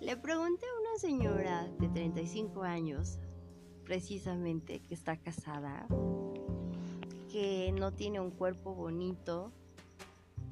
Le 0.00 0.16
pregunté 0.16 0.66
a 0.66 0.80
una 0.80 0.98
señora 0.98 1.68
de 1.78 1.88
35 1.88 2.62
años, 2.62 3.18
precisamente, 3.84 4.80
que 4.80 4.94
está 4.94 5.16
casada, 5.16 5.86
que 7.30 7.72
no 7.72 7.92
tiene 7.92 8.20
un 8.20 8.30
cuerpo 8.30 8.74
bonito, 8.74 9.52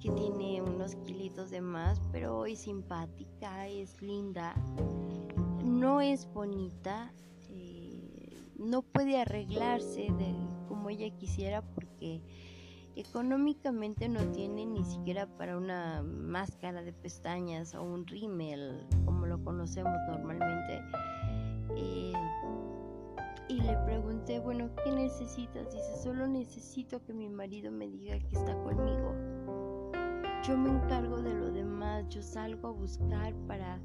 que 0.00 0.10
tiene 0.10 0.62
unos 0.62 0.96
kilitos 0.96 1.50
de 1.50 1.60
más, 1.60 2.00
pero 2.10 2.46
es 2.46 2.60
simpática, 2.60 3.68
es 3.68 4.00
linda, 4.00 4.54
no 5.82 6.00
es 6.00 6.32
bonita, 6.32 7.12
eh, 7.50 8.30
no 8.56 8.82
puede 8.82 9.20
arreglarse 9.20 10.12
de 10.16 10.32
como 10.68 10.88
ella 10.90 11.10
quisiera 11.10 11.60
porque 11.60 12.22
económicamente 12.94 14.08
no 14.08 14.20
tiene 14.30 14.64
ni 14.64 14.84
siquiera 14.84 15.26
para 15.26 15.56
una 15.56 16.04
máscara 16.04 16.82
de 16.82 16.92
pestañas 16.92 17.74
o 17.74 17.82
un 17.82 18.06
rímel 18.06 18.86
como 19.04 19.26
lo 19.26 19.42
conocemos 19.42 19.92
normalmente. 20.06 20.84
Eh, 21.76 22.12
y 23.48 23.60
le 23.60 23.76
pregunté, 23.78 24.38
bueno, 24.38 24.70
¿qué 24.84 24.92
necesitas? 24.92 25.64
Dice, 25.74 25.96
solo 26.00 26.28
necesito 26.28 27.04
que 27.04 27.12
mi 27.12 27.28
marido 27.28 27.72
me 27.72 27.88
diga 27.88 28.20
que 28.20 28.36
está 28.36 28.54
conmigo. 28.62 29.16
Yo 30.46 30.56
me 30.56 30.70
encargo 30.70 31.20
de 31.20 31.34
lo 31.34 31.50
demás, 31.50 32.08
yo 32.08 32.22
salgo 32.22 32.68
a 32.68 32.70
buscar 32.70 33.34
para 33.48 33.80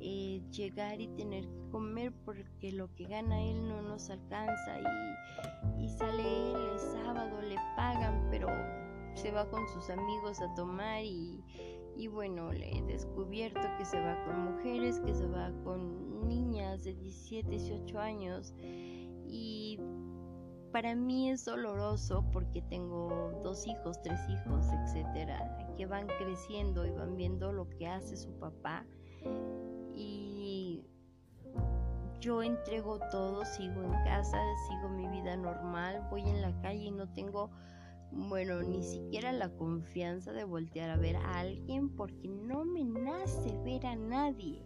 eh, 0.00 0.42
llegar 0.50 1.00
y 1.00 1.08
tener 1.08 1.44
que 1.44 1.70
comer 1.70 2.12
porque 2.24 2.72
lo 2.72 2.92
que 2.94 3.04
gana 3.04 3.42
él 3.42 3.68
no 3.68 3.82
nos 3.82 4.10
alcanza 4.10 4.78
y, 4.80 5.84
y 5.84 5.88
sale 5.88 6.22
él 6.22 6.56
el 6.72 6.78
sábado, 6.78 7.40
le 7.42 7.56
pagan, 7.76 8.28
pero 8.30 8.48
se 9.14 9.30
va 9.32 9.48
con 9.50 9.66
sus 9.68 9.90
amigos 9.90 10.40
a 10.40 10.54
tomar 10.54 11.02
y, 11.02 11.42
y 11.96 12.06
bueno, 12.06 12.52
le 12.52 12.78
he 12.78 12.82
descubierto 12.82 13.60
que 13.76 13.84
se 13.84 14.00
va 14.00 14.24
con 14.24 14.54
mujeres, 14.54 15.00
que 15.00 15.14
se 15.14 15.26
va 15.26 15.52
con 15.64 16.28
niñas 16.28 16.84
de 16.84 16.94
17, 16.94 17.48
18 17.50 17.98
años 17.98 18.54
y 19.26 19.80
para 20.72 20.94
mí 20.94 21.30
es 21.30 21.44
doloroso 21.44 22.24
porque 22.32 22.62
tengo 22.62 23.40
dos 23.42 23.66
hijos, 23.66 24.00
tres 24.02 24.20
hijos, 24.28 24.66
etcétera, 24.84 25.74
que 25.76 25.86
van 25.86 26.06
creciendo 26.06 26.86
y 26.86 26.90
van 26.90 27.16
viendo 27.16 27.52
lo 27.52 27.68
que 27.70 27.86
hace 27.86 28.16
su 28.16 28.30
papá 28.38 28.84
yo 32.20 32.42
entrego 32.42 32.98
todo, 33.10 33.44
sigo 33.44 33.82
en 33.82 33.92
casa, 34.04 34.38
sigo 34.68 34.88
mi 34.88 35.06
vida 35.08 35.36
normal, 35.36 36.06
voy 36.10 36.22
en 36.22 36.42
la 36.42 36.58
calle 36.60 36.84
y 36.84 36.90
no 36.90 37.08
tengo, 37.12 37.50
bueno, 38.10 38.62
ni 38.62 38.82
siquiera 38.82 39.32
la 39.32 39.48
confianza 39.50 40.32
de 40.32 40.44
voltear 40.44 40.90
a 40.90 40.96
ver 40.96 41.16
a 41.16 41.38
alguien 41.38 41.94
porque 41.94 42.28
no 42.28 42.64
me 42.64 42.84
nace 42.84 43.56
ver 43.64 43.86
a 43.86 43.96
nadie. 43.96 44.62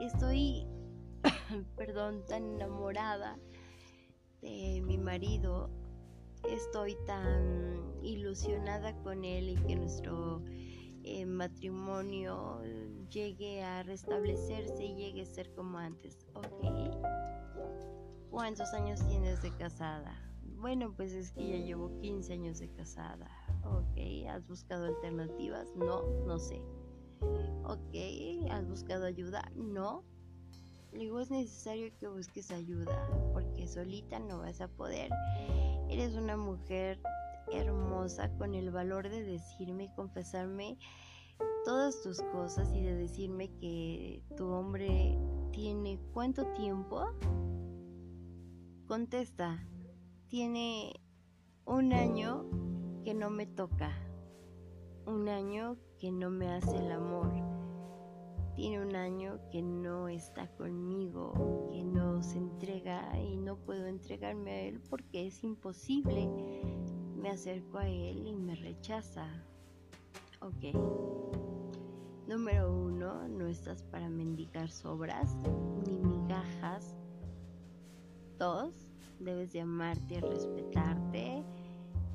Estoy, 0.00 0.66
perdón, 1.76 2.24
tan 2.26 2.44
enamorada 2.44 3.38
de 4.40 4.82
mi 4.86 4.96
marido, 4.96 5.70
estoy 6.48 6.96
tan 7.06 7.94
ilusionada 8.02 8.96
con 9.02 9.24
él 9.24 9.50
y 9.50 9.56
que 9.56 9.76
nuestro 9.76 10.42
matrimonio 11.26 12.60
llegue 13.10 13.62
a 13.62 13.82
restablecerse 13.82 14.84
y 14.84 14.94
llegue 14.94 15.22
a 15.22 15.26
ser 15.26 15.52
como 15.54 15.78
antes. 15.78 16.26
Ok. 16.34 16.64
¿Cuántos 18.30 18.72
años 18.74 19.06
tienes 19.08 19.42
de 19.42 19.54
casada? 19.56 20.14
Bueno, 20.56 20.94
pues 20.94 21.12
es 21.12 21.32
que 21.32 21.48
ya 21.48 21.56
llevo 21.56 21.98
15 22.00 22.32
años 22.32 22.58
de 22.60 22.70
casada. 22.72 23.28
Ok. 23.64 24.28
¿Has 24.28 24.46
buscado 24.46 24.86
alternativas? 24.86 25.68
No, 25.74 26.02
no 26.26 26.38
sé. 26.38 26.62
Ok. 27.64 28.50
¿Has 28.50 28.66
buscado 28.68 29.04
ayuda? 29.04 29.50
No. 29.54 30.04
Digo, 30.92 31.20
es 31.20 31.30
necesario 31.30 31.92
que 31.98 32.08
busques 32.08 32.50
ayuda 32.50 33.08
porque 33.32 33.66
solita 33.66 34.18
no 34.18 34.38
vas 34.38 34.60
a 34.60 34.68
poder. 34.68 35.10
Eres 35.88 36.14
una 36.14 36.36
mujer 36.36 37.00
hermosa 37.52 38.30
con 38.36 38.54
el 38.54 38.70
valor 38.70 39.08
de 39.08 39.22
decirme 39.22 39.84
y 39.84 39.94
confesarme 39.94 40.78
todas 41.64 42.00
tus 42.02 42.20
cosas 42.22 42.72
y 42.74 42.82
de 42.82 42.94
decirme 42.94 43.50
que 43.58 44.22
tu 44.36 44.48
hombre 44.48 45.18
tiene 45.52 45.98
cuánto 46.12 46.46
tiempo 46.52 47.06
contesta, 48.86 49.64
tiene 50.28 51.00
un 51.64 51.92
año 51.92 52.44
que 53.04 53.14
no 53.14 53.30
me 53.30 53.46
toca, 53.46 53.92
un 55.06 55.28
año 55.28 55.76
que 55.98 56.10
no 56.10 56.30
me 56.30 56.48
hace 56.48 56.76
el 56.76 56.90
amor, 56.90 57.32
tiene 58.54 58.82
un 58.82 58.96
año 58.96 59.38
que 59.50 59.62
no 59.62 60.08
está 60.08 60.48
conmigo, 60.56 61.68
que 61.70 61.84
no 61.84 62.22
se 62.22 62.38
entrega 62.38 63.16
y 63.18 63.36
no 63.36 63.56
puedo 63.56 63.86
entregarme 63.86 64.50
a 64.50 64.60
él 64.62 64.80
porque 64.88 65.26
es 65.26 65.44
imposible. 65.44 66.28
Me 67.20 67.28
acerco 67.28 67.78
a 67.78 67.86
él 67.86 68.26
y 68.26 68.32
me 68.32 68.54
rechaza. 68.54 69.26
Ok. 70.40 70.74
Número 72.26 72.72
uno, 72.72 73.28
no 73.28 73.46
estás 73.46 73.82
para 73.82 74.08
mendigar 74.08 74.70
sobras 74.70 75.36
ni 75.86 75.98
migajas. 75.98 76.96
Dos, 78.38 78.72
debes 79.18 79.52
de 79.52 79.60
amarte 79.60 80.14
y 80.14 80.20
respetarte. 80.20 81.44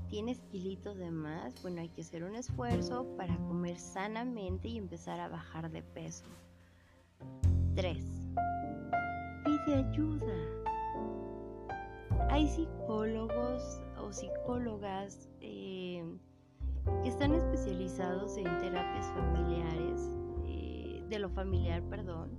Tienes 0.09 0.41
kilitos 0.51 0.97
de 0.97 1.12
más, 1.12 1.53
bueno, 1.62 1.81
hay 1.81 1.89
que 1.89 2.01
hacer 2.01 2.24
un 2.24 2.35
esfuerzo 2.35 3.05
para 3.15 3.38
comer 3.38 3.77
sanamente 3.77 4.69
y 4.69 4.77
empezar 4.77 5.19
a 5.19 5.27
bajar 5.27 5.69
de 5.69 5.83
peso. 5.83 6.25
Tres, 7.75 8.05
pide 9.43 9.75
ayuda. 9.75 10.33
Hay 12.29 12.47
psicólogos 12.47 13.81
psicólogas 14.13 15.29
eh, 15.41 16.03
que 17.03 17.09
están 17.09 17.33
especializados 17.33 18.38
en 18.38 18.45
terapias 18.59 19.07
familiares, 19.13 20.09
eh, 20.45 21.03
de 21.07 21.19
lo 21.19 21.29
familiar, 21.29 21.81
perdón, 21.83 22.29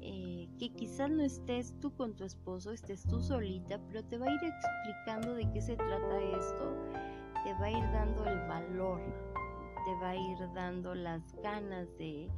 eh, 0.00 0.48
que 0.58 0.70
quizás 0.70 1.10
no 1.10 1.22
estés 1.22 1.74
tú 1.80 1.94
con 1.94 2.14
tu 2.14 2.24
esposo, 2.24 2.72
estés 2.72 3.02
tú 3.04 3.20
solita, 3.20 3.78
pero 3.88 4.04
te 4.04 4.18
va 4.18 4.26
a 4.26 4.30
ir 4.30 4.40
explicando 4.42 5.34
de 5.34 5.50
qué 5.52 5.60
se 5.60 5.76
trata 5.76 6.20
esto, 6.38 6.76
te 7.44 7.52
va 7.54 7.66
a 7.66 7.70
ir 7.70 7.84
dando 7.92 8.24
el 8.24 8.38
valor, 8.48 9.00
te 9.84 9.94
va 10.00 10.10
a 10.10 10.16
ir 10.16 10.38
dando 10.54 10.94
las 10.94 11.34
ganas 11.42 11.88
de 11.98 12.28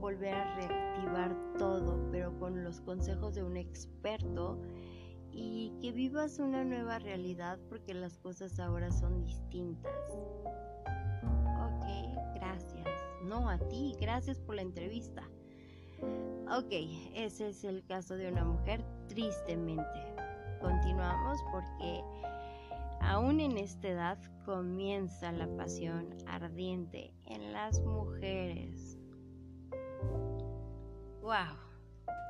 volver 0.00 0.34
a 0.34 0.56
reactivar 0.56 1.36
todo, 1.58 2.08
pero 2.10 2.38
con 2.38 2.62
los 2.62 2.80
consejos 2.80 3.34
de 3.34 3.42
un 3.42 3.56
experto 3.56 4.58
y 5.36 5.70
que 5.82 5.92
vivas 5.92 6.38
una 6.38 6.64
nueva 6.64 6.98
realidad 6.98 7.58
porque 7.68 7.92
las 7.92 8.16
cosas 8.18 8.58
ahora 8.58 8.90
son 8.90 9.22
distintas. 9.22 9.92
Ok, 11.60 12.34
gracias. 12.34 12.88
No 13.22 13.50
a 13.50 13.58
ti, 13.58 13.94
gracias 14.00 14.40
por 14.40 14.54
la 14.54 14.62
entrevista. 14.62 15.22
Ok, 16.50 16.72
ese 17.14 17.48
es 17.48 17.64
el 17.64 17.84
caso 17.84 18.16
de 18.16 18.28
una 18.28 18.44
mujer 18.44 18.82
tristemente. 19.08 19.84
Continuamos 20.60 21.38
porque 21.52 22.02
aún 23.00 23.40
en 23.40 23.58
esta 23.58 23.88
edad 23.88 24.18
comienza 24.46 25.32
la 25.32 25.48
pasión 25.56 26.08
ardiente 26.26 27.12
en 27.26 27.52
las 27.52 27.80
mujeres. 27.80 28.98
¡Wow! 31.20 31.58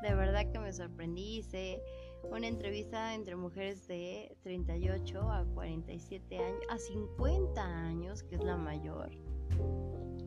De 0.03 0.15
verdad 0.15 0.51
que 0.51 0.59
me 0.59 0.73
sorprendí. 0.73 1.43
Una 2.31 2.47
entrevista 2.47 3.15
entre 3.15 3.37
mujeres 3.37 3.87
de 3.89 4.37
38 4.43 5.31
a 5.31 5.45
47 5.55 6.39
años, 6.39 6.63
a 6.69 6.79
50 6.79 7.63
años, 7.63 8.23
que 8.25 8.37
es 8.37 8.45
la 8.45 8.57
mayor. 8.57 9.11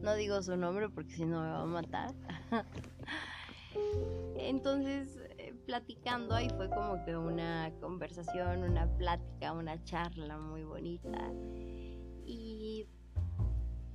No 0.01 0.15
digo 0.15 0.41
su 0.41 0.55
nombre 0.55 0.89
porque 0.89 1.13
si 1.13 1.25
no 1.25 1.41
me 1.41 1.49
va 1.49 1.61
a 1.61 1.65
matar. 1.65 2.13
Entonces, 4.37 5.17
eh, 5.37 5.53
platicando 5.65 6.35
ahí 6.35 6.49
fue 6.55 6.69
como 6.69 7.03
que 7.05 7.15
una 7.15 7.71
conversación, 7.81 8.63
una 8.63 8.87
plática, 8.97 9.51
una 9.51 9.83
charla 9.83 10.37
muy 10.37 10.63
bonita. 10.63 11.31
Y 12.25 12.87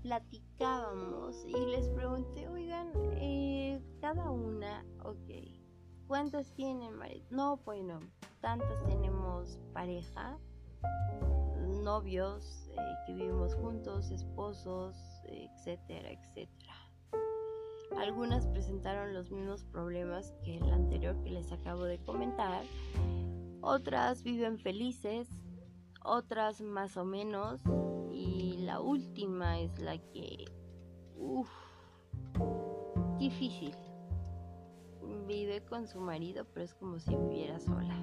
platicábamos 0.03 1.45
y 1.47 1.67
les 1.71 1.88
pregunté, 1.88 2.47
oigan, 2.49 2.93
eh, 3.12 3.81
cada 4.01 4.31
una, 4.31 4.85
ok, 5.03 5.63
¿Cuántas 6.07 6.53
tienen 6.53 6.95
marido? 6.95 7.25
No, 7.31 7.57
pues 7.64 7.83
no. 7.83 7.99
Tantas 8.40 8.85
tenemos 8.87 9.59
pareja, 9.73 10.38
novios 11.83 12.69
eh, 12.73 12.77
que 13.07 13.14
vivimos 13.14 13.55
juntos, 13.55 14.11
esposos, 14.11 14.97
etcétera, 15.25 16.11
etcétera. 16.11 16.75
Algunas 17.97 18.47
presentaron 18.47 19.14
los 19.14 19.31
mismos 19.31 19.64
problemas 19.64 20.35
que 20.45 20.59
el 20.59 20.71
anterior 20.73 21.17
que 21.23 21.31
les 21.31 21.51
acabo 21.53 21.85
de 21.85 21.99
comentar. 21.99 22.62
Otras 23.62 24.23
viven 24.23 24.59
felices, 24.59 25.29
otras 26.03 26.61
más 26.61 26.99
o 26.99 27.05
menos. 27.07 27.62
Y 28.12 28.59
la 28.59 28.81
última 28.81 29.59
es 29.61 29.79
la 29.79 29.97
que... 29.97 30.45
Uff, 31.17 31.49
difícil 33.19 33.75
vive 35.27 35.64
con 35.64 35.87
su 35.87 36.00
marido, 36.00 36.44
pero 36.53 36.64
es 36.64 36.74
como 36.74 36.98
si 36.98 37.14
viviera 37.14 37.59
sola. 37.61 37.96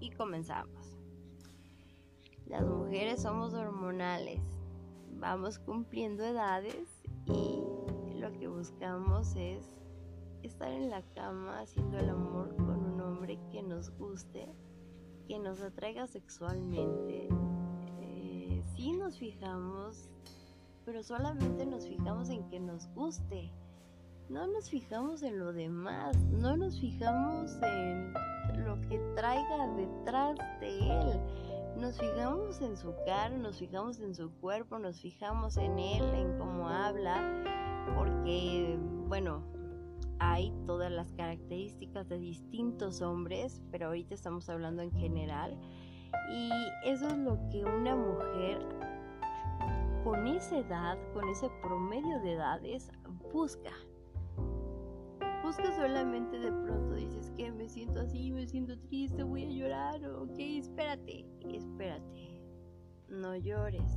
Y 0.00 0.10
comenzamos. 0.10 0.96
Las 2.46 2.64
mujeres 2.64 3.22
somos 3.22 3.54
hormonales, 3.54 4.40
vamos 5.18 5.58
cumpliendo 5.58 6.24
edades 6.24 7.02
y 7.26 7.60
lo 8.14 8.32
que 8.32 8.46
buscamos 8.46 9.34
es 9.34 9.76
estar 10.44 10.70
en 10.70 10.90
la 10.90 11.02
cama 11.14 11.60
haciendo 11.60 11.98
el 11.98 12.08
amor 12.08 12.54
con 12.54 12.84
un 12.84 13.00
hombre 13.00 13.40
que 13.50 13.62
nos 13.64 13.90
guste, 13.98 14.48
que 15.26 15.40
nos 15.40 15.60
atraiga 15.60 16.06
sexualmente. 16.06 17.28
Eh, 18.00 18.62
sí 18.76 18.92
nos 18.92 19.18
fijamos, 19.18 20.08
pero 20.84 21.02
solamente 21.02 21.66
nos 21.66 21.88
fijamos 21.88 22.28
en 22.30 22.48
que 22.48 22.60
nos 22.60 22.86
guste 22.94 23.52
no 24.28 24.46
nos 24.46 24.70
fijamos 24.70 25.22
en 25.22 25.38
lo 25.38 25.52
demás, 25.52 26.16
no 26.16 26.56
nos 26.56 26.80
fijamos 26.80 27.56
en 27.62 28.12
lo 28.64 28.80
que 28.88 28.98
traiga 29.14 29.68
detrás 29.76 30.36
de 30.60 30.78
él. 30.78 31.20
Nos 31.78 31.98
fijamos 31.98 32.60
en 32.60 32.76
su 32.76 32.94
cara, 33.04 33.36
nos 33.36 33.58
fijamos 33.58 34.00
en 34.00 34.14
su 34.14 34.30
cuerpo, 34.40 34.78
nos 34.78 35.00
fijamos 35.00 35.56
en 35.58 35.78
él, 35.78 36.02
en 36.14 36.38
cómo 36.38 36.68
habla, 36.68 37.44
porque, 37.94 38.78
bueno, 39.06 39.42
hay 40.18 40.52
todas 40.66 40.90
las 40.90 41.12
características 41.12 42.08
de 42.08 42.18
distintos 42.18 43.02
hombres, 43.02 43.62
pero 43.70 43.86
ahorita 43.86 44.14
estamos 44.14 44.48
hablando 44.48 44.82
en 44.82 44.92
general. 44.92 45.56
Y 46.32 46.50
eso 46.84 47.08
es 47.08 47.18
lo 47.18 47.38
que 47.50 47.62
una 47.62 47.94
mujer 47.94 48.58
con 50.02 50.26
esa 50.26 50.58
edad, 50.58 50.98
con 51.12 51.28
ese 51.28 51.50
promedio 51.60 52.20
de 52.20 52.32
edades, 52.32 52.90
busca 53.32 53.72
busca 55.46 55.70
solamente 55.76 56.40
de 56.40 56.50
pronto 56.50 56.96
dices 56.96 57.30
que 57.36 57.52
me 57.52 57.68
siento 57.68 58.00
así, 58.00 58.32
me 58.32 58.48
siento 58.48 58.76
triste, 58.88 59.22
voy 59.22 59.44
a 59.44 59.48
llorar, 59.48 60.04
ok, 60.04 60.34
espérate, 60.38 61.24
espérate, 61.48 62.42
no 63.08 63.36
llores, 63.36 63.96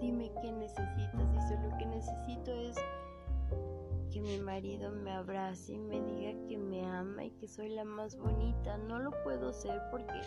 dime 0.00 0.32
qué 0.40 0.50
necesitas, 0.50 1.32
dice 1.32 1.58
lo 1.62 1.76
que 1.76 1.84
necesito 1.84 2.50
es 2.50 2.76
que 4.10 4.22
mi 4.22 4.38
marido 4.38 4.90
me 4.90 5.12
abrace 5.12 5.74
y 5.74 5.78
me 5.78 6.00
diga 6.00 6.32
que 6.48 6.56
me 6.56 6.86
ama 6.86 7.26
y 7.26 7.30
que 7.32 7.46
soy 7.46 7.68
la 7.68 7.84
más 7.84 8.16
bonita, 8.16 8.78
no 8.78 9.00
lo 9.00 9.10
puedo 9.24 9.52
ser 9.52 9.82
porque 9.90 10.18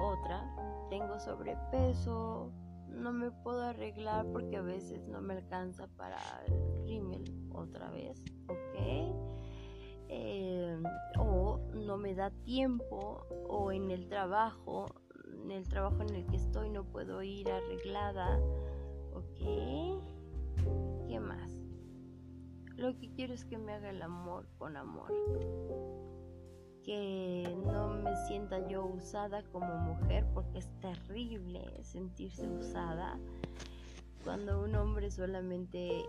otra, 0.00 0.48
tengo 0.90 1.18
sobrepeso, 1.18 2.52
no 2.94 3.12
me 3.12 3.30
puedo 3.30 3.62
arreglar 3.62 4.26
porque 4.32 4.56
a 4.56 4.62
veces 4.62 5.06
no 5.08 5.20
me 5.20 5.34
alcanza 5.34 5.86
para 5.96 6.18
el 6.46 6.84
rímel 6.84 7.24
otra 7.52 7.90
vez, 7.90 8.22
¿ok? 8.48 9.24
Eh, 10.08 10.82
o 11.18 11.60
no 11.74 11.96
me 11.96 12.14
da 12.14 12.30
tiempo 12.30 13.26
o 13.48 13.72
en 13.72 13.90
el 13.90 14.08
trabajo, 14.08 14.86
en 15.42 15.50
el 15.50 15.68
trabajo 15.68 16.02
en 16.02 16.14
el 16.14 16.26
que 16.26 16.36
estoy 16.36 16.70
no 16.70 16.84
puedo 16.84 17.22
ir 17.22 17.50
arreglada, 17.50 18.38
¿ok? 19.12 21.06
¿Qué 21.08 21.20
más? 21.20 21.52
Lo 22.76 22.96
que 22.96 23.10
quiero 23.12 23.34
es 23.34 23.44
que 23.44 23.56
me 23.56 23.72
haga 23.72 23.90
el 23.90 24.02
amor 24.02 24.48
con 24.58 24.76
amor. 24.76 25.12
Que 26.84 27.56
no 27.64 27.88
me 27.88 28.14
sienta 28.26 28.68
yo 28.68 28.84
usada 28.84 29.42
como 29.50 29.74
mujer 29.78 30.26
porque 30.34 30.58
es 30.58 30.68
terrible 30.80 31.82
sentirse 31.82 32.46
usada 32.46 33.18
cuando 34.24 34.62
un 34.62 34.74
hombre 34.74 35.10
solamente 35.10 36.06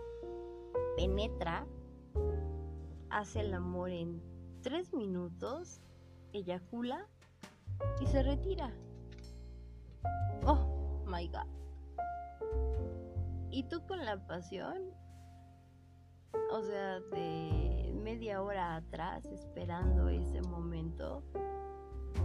penetra, 0.96 1.66
hace 3.10 3.40
el 3.40 3.52
amor 3.52 3.90
en 3.90 4.22
tres 4.62 4.94
minutos, 4.94 5.82
eyacula 6.32 7.06
y 8.00 8.06
se 8.06 8.22
retira. 8.22 8.72
Oh 10.46 11.04
my 11.06 11.28
god. 11.28 11.46
Y 13.50 13.64
tú 13.64 13.86
con 13.86 14.04
la 14.04 14.26
pasión, 14.26 14.90
o 16.50 16.62
sea, 16.62 17.00
de 17.00 17.85
media 18.06 18.40
hora 18.40 18.76
atrás 18.76 19.26
esperando 19.26 20.08
ese 20.08 20.40
momento, 20.40 21.24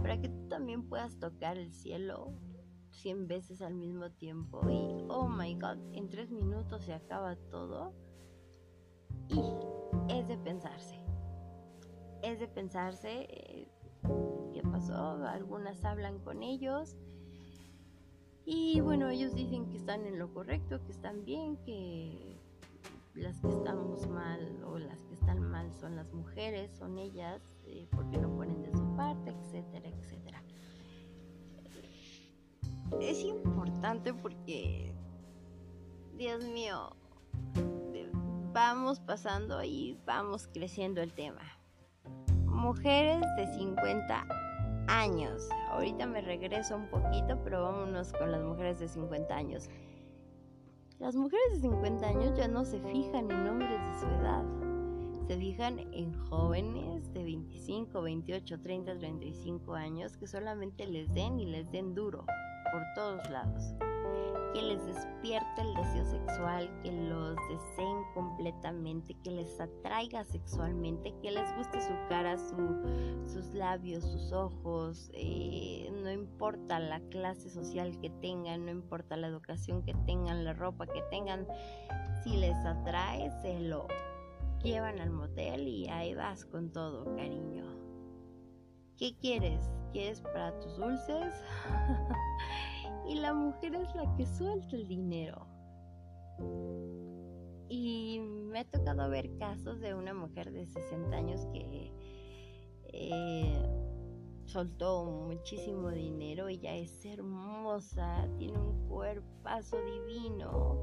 para 0.00 0.16
que 0.20 0.28
tú 0.28 0.46
también 0.46 0.88
puedas 0.88 1.18
tocar 1.18 1.58
el 1.58 1.72
cielo 1.72 2.32
100 2.92 3.26
veces 3.26 3.62
al 3.62 3.74
mismo 3.74 4.08
tiempo 4.12 4.60
y 4.70 5.04
oh 5.08 5.26
my 5.26 5.56
god, 5.56 5.78
en 5.92 6.08
3 6.08 6.30
minutos 6.30 6.84
se 6.84 6.94
acaba 6.94 7.34
todo. 7.50 7.92
Y 9.28 9.42
es 10.08 10.28
de 10.28 10.38
pensarse. 10.38 11.04
Es 12.22 12.38
de 12.38 12.46
pensarse 12.46 13.26
eh, 13.28 13.68
qué 14.52 14.62
pasó. 14.62 14.94
Algunas 15.26 15.84
hablan 15.84 16.20
con 16.20 16.44
ellos. 16.44 16.96
Y 18.44 18.80
bueno, 18.82 19.08
ellos 19.08 19.34
dicen 19.34 19.68
que 19.68 19.78
están 19.78 20.06
en 20.06 20.20
lo 20.20 20.32
correcto, 20.32 20.80
que 20.84 20.92
están 20.92 21.24
bien, 21.24 21.56
que 21.64 22.38
las 23.14 23.40
que 23.40 23.48
estamos 23.48 24.06
mal 24.08 24.62
o 24.64 24.78
las 24.78 24.98
que 25.04 25.14
están 25.14 25.40
mal 25.50 25.72
son 25.74 25.96
las 25.96 26.12
mujeres, 26.12 26.70
son 26.76 26.98
ellas, 26.98 27.42
eh, 27.66 27.86
porque 27.90 28.18
no 28.18 28.34
ponen 28.34 28.62
de 28.62 28.72
su 28.72 28.96
parte, 28.96 29.30
etcétera, 29.30 29.88
etcétera. 29.88 30.42
Es 33.00 33.20
importante 33.20 34.12
porque, 34.12 34.94
Dios 36.16 36.44
mío, 36.44 36.94
vamos 38.52 39.00
pasando 39.00 39.62
y 39.64 39.98
vamos 40.04 40.48
creciendo 40.52 41.00
el 41.00 41.12
tema. 41.12 41.42
Mujeres 42.46 43.24
de 43.36 43.46
50 43.54 44.26
años. 44.88 45.48
Ahorita 45.70 46.06
me 46.06 46.20
regreso 46.20 46.76
un 46.76 46.88
poquito, 46.88 47.38
pero 47.42 47.62
vámonos 47.62 48.12
con 48.12 48.30
las 48.30 48.42
mujeres 48.42 48.78
de 48.78 48.88
50 48.88 49.34
años. 49.34 49.68
Las 51.02 51.16
mujeres 51.16 51.54
de 51.54 51.68
50 51.68 52.06
años 52.06 52.38
ya 52.38 52.46
no 52.46 52.64
se 52.64 52.78
fijan 52.78 53.28
en 53.28 53.48
hombres 53.48 53.70
de 53.70 53.98
su 53.98 54.06
edad. 54.06 54.44
Se 55.26 55.36
fijan 55.36 55.80
en 55.92 56.14
jóvenes 56.28 57.12
de 57.12 57.24
25, 57.24 58.02
28, 58.02 58.60
30, 58.60 58.98
35 58.98 59.74
años 59.74 60.16
que 60.16 60.28
solamente 60.28 60.86
les 60.86 61.12
den 61.12 61.40
y 61.40 61.46
les 61.46 61.68
den 61.72 61.96
duro 61.96 62.24
por 62.70 62.84
todos 62.94 63.28
lados 63.30 63.74
que 64.52 64.62
les 64.62 64.84
despierte 64.84 65.62
el 65.62 65.74
deseo 65.74 66.04
sexual, 66.04 66.70
que 66.82 66.92
los 66.92 67.36
deseen 67.48 68.04
completamente, 68.14 69.16
que 69.22 69.30
les 69.30 69.60
atraiga 69.60 70.24
sexualmente, 70.24 71.14
que 71.22 71.30
les 71.30 71.56
guste 71.56 71.80
su 71.80 71.94
cara, 72.08 72.36
sus 72.38 73.54
labios, 73.54 74.04
sus 74.04 74.32
ojos, 74.32 75.10
eh, 75.14 75.90
no 76.02 76.10
importa 76.10 76.78
la 76.78 77.00
clase 77.08 77.48
social 77.48 77.98
que 78.00 78.10
tengan, 78.10 78.66
no 78.66 78.70
importa 78.70 79.16
la 79.16 79.28
educación 79.28 79.82
que 79.82 79.94
tengan, 80.06 80.44
la 80.44 80.52
ropa 80.52 80.86
que 80.86 81.02
tengan, 81.10 81.46
si 82.22 82.36
les 82.36 82.56
atrae, 82.66 83.30
se 83.40 83.58
lo 83.60 83.88
llevan 84.62 85.00
al 85.00 85.10
motel 85.10 85.66
y 85.66 85.88
ahí 85.88 86.14
vas 86.14 86.44
con 86.44 86.70
todo, 86.72 87.04
cariño. 87.16 87.64
¿Qué 88.96 89.16
quieres? 89.16 89.70
¿Quieres 89.92 90.20
para 90.20 90.58
tus 90.60 90.76
dulces? 90.76 91.34
y 93.06 93.14
la 93.16 93.34
mujer 93.34 93.74
es 93.74 93.94
la 93.94 94.14
que 94.16 94.26
suelta 94.26 94.76
el 94.76 94.86
dinero. 94.86 95.46
Y 97.68 98.20
me 98.20 98.60
ha 98.60 98.64
tocado 98.64 99.08
ver 99.08 99.36
casos 99.38 99.80
de 99.80 99.94
una 99.94 100.14
mujer 100.14 100.52
de 100.52 100.66
60 100.66 101.16
años 101.16 101.46
que 101.52 101.92
eh, 102.92 103.62
soltó 104.44 105.06
muchísimo 105.06 105.90
dinero, 105.90 106.48
ella 106.48 106.74
es 106.74 107.04
hermosa, 107.04 108.28
tiene 108.38 108.58
un 108.58 108.86
cuerpazo 108.88 109.78
divino, 109.82 110.82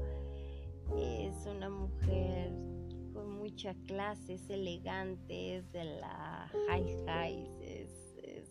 es 0.96 1.46
una 1.46 1.70
mujer 1.70 2.52
con 3.12 3.38
mucha 3.38 3.74
clase, 3.86 4.34
es 4.34 4.50
elegante, 4.50 5.58
es 5.58 5.70
de 5.70 5.84
la 5.84 6.50
high 6.68 7.04
high, 7.06 7.48
es, 7.60 8.16
es 8.24 8.50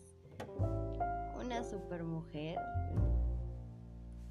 una 1.38 1.62
super 1.62 2.02
mujer 2.04 2.58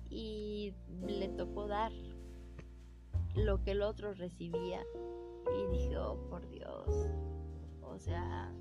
y 0.10 0.74
le 1.08 1.30
tocó 1.30 1.68
dar 1.68 1.92
lo 3.36 3.62
que 3.64 3.72
el 3.72 3.82
otro 3.82 4.14
recibía 4.14 4.82
y 5.56 5.78
dije, 5.78 5.98
oh 5.98 6.18
por 6.30 6.48
Dios, 6.50 7.10
o 7.82 7.98
sea, 8.00 8.54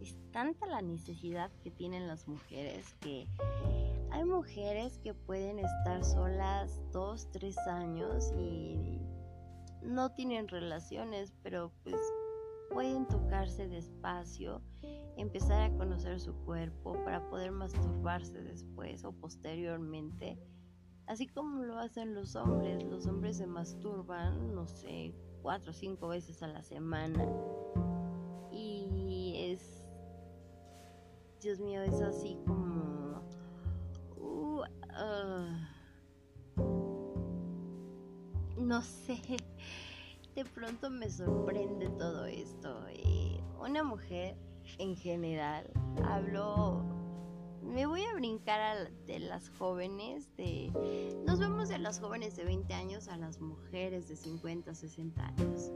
es 0.00 0.16
tanta 0.32 0.66
la 0.66 0.82
necesidad 0.82 1.50
que 1.62 1.70
tienen 1.70 2.06
las 2.06 2.26
mujeres 2.28 2.94
que 3.00 3.26
hay 4.10 4.24
mujeres 4.24 4.98
que 4.98 5.14
pueden 5.14 5.58
estar 5.58 6.04
solas 6.04 6.80
dos, 6.92 7.30
tres 7.32 7.58
años 7.66 8.32
y 8.38 8.98
no 9.82 10.10
tienen 10.12 10.48
relaciones, 10.48 11.32
pero 11.42 11.72
pues 11.82 11.96
pueden 12.72 13.06
tocarse 13.08 13.68
despacio, 13.68 14.62
empezar 15.16 15.62
a 15.62 15.76
conocer 15.76 16.20
su 16.20 16.34
cuerpo 16.44 16.94
para 17.04 17.28
poder 17.28 17.50
masturbarse 17.50 18.42
después 18.42 19.04
o 19.04 19.12
posteriormente 19.12 20.38
Así 21.06 21.28
como 21.28 21.62
lo 21.62 21.78
hacen 21.78 22.14
los 22.14 22.34
hombres, 22.34 22.82
los 22.82 23.06
hombres 23.06 23.36
se 23.36 23.46
masturban, 23.46 24.54
no 24.54 24.66
sé, 24.66 25.14
cuatro 25.40 25.70
o 25.70 25.74
cinco 25.74 26.08
veces 26.08 26.42
a 26.42 26.48
la 26.48 26.62
semana. 26.62 27.24
Y 28.50 29.34
es, 29.36 29.86
Dios 31.40 31.60
mío, 31.60 31.82
es 31.82 32.00
así 32.00 32.36
como... 32.44 33.22
Uh, 34.16 34.62
ah, 34.90 35.68
no 38.58 38.82
sé, 38.82 39.20
de 40.34 40.44
pronto 40.44 40.90
me 40.90 41.08
sorprende 41.08 41.88
todo 41.90 42.26
esto. 42.26 42.90
Y 42.90 43.40
una 43.60 43.84
mujer 43.84 44.36
en 44.78 44.96
general, 44.96 45.70
hablo 46.04 46.95
me 47.66 47.86
voy 47.86 48.02
a 48.04 48.14
brincar 48.14 48.90
de 49.06 49.18
las 49.18 49.50
jóvenes, 49.50 50.34
de 50.36 50.70
nos 51.26 51.38
vemos 51.38 51.68
de 51.68 51.78
las 51.78 52.00
jóvenes 52.00 52.36
de 52.36 52.44
20 52.44 52.72
años 52.74 53.08
a 53.08 53.16
las 53.16 53.40
mujeres 53.40 54.08
de 54.08 54.16
50, 54.16 54.74
60 54.74 55.26
años. 55.26 55.72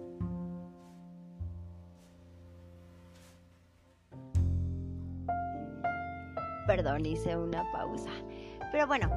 Perdón, 6.67 7.05
hice 7.05 7.37
una 7.37 7.71
pausa. 7.73 8.11
Pero 8.71 8.87
bueno, 8.87 9.09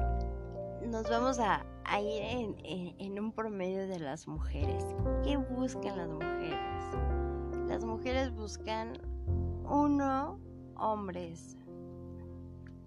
nos 0.86 1.08
vamos 1.08 1.38
a, 1.38 1.64
ir 2.00 2.56
en 2.98 3.18
un 3.18 3.32
promedio 3.32 3.86
de 3.86 4.00
las 4.00 4.26
mujeres. 4.26 4.84
¿Qué 5.22 5.36
buscan 5.36 5.96
las 5.96 6.08
mujeres? 6.08 6.58
Las 7.68 7.84
mujeres 7.84 8.32
buscan 8.32 8.98
uno, 9.64 10.40
hombres 10.76 11.56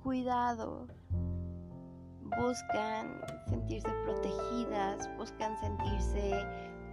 cuidado, 0.08 0.88
buscan 2.40 3.20
sentirse 3.50 3.90
protegidas, 4.06 5.10
buscan 5.18 5.60
sentirse 5.60 6.32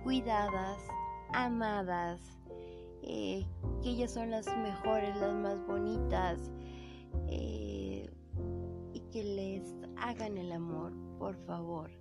cuidadas, 0.02 0.80
amadas, 1.32 2.20
eh, 3.02 3.46
que 3.84 3.90
ellas 3.90 4.10
son 4.10 4.32
las 4.32 4.48
mejores, 4.56 5.16
las 5.20 5.32
más 5.32 5.64
bonitas, 5.64 6.50
eh, 7.28 8.10
y 8.92 9.00
que 9.12 9.22
les 9.22 9.62
hagan 9.96 10.36
el 10.36 10.50
amor, 10.50 10.92
por 11.16 11.36
favor. 11.46 11.92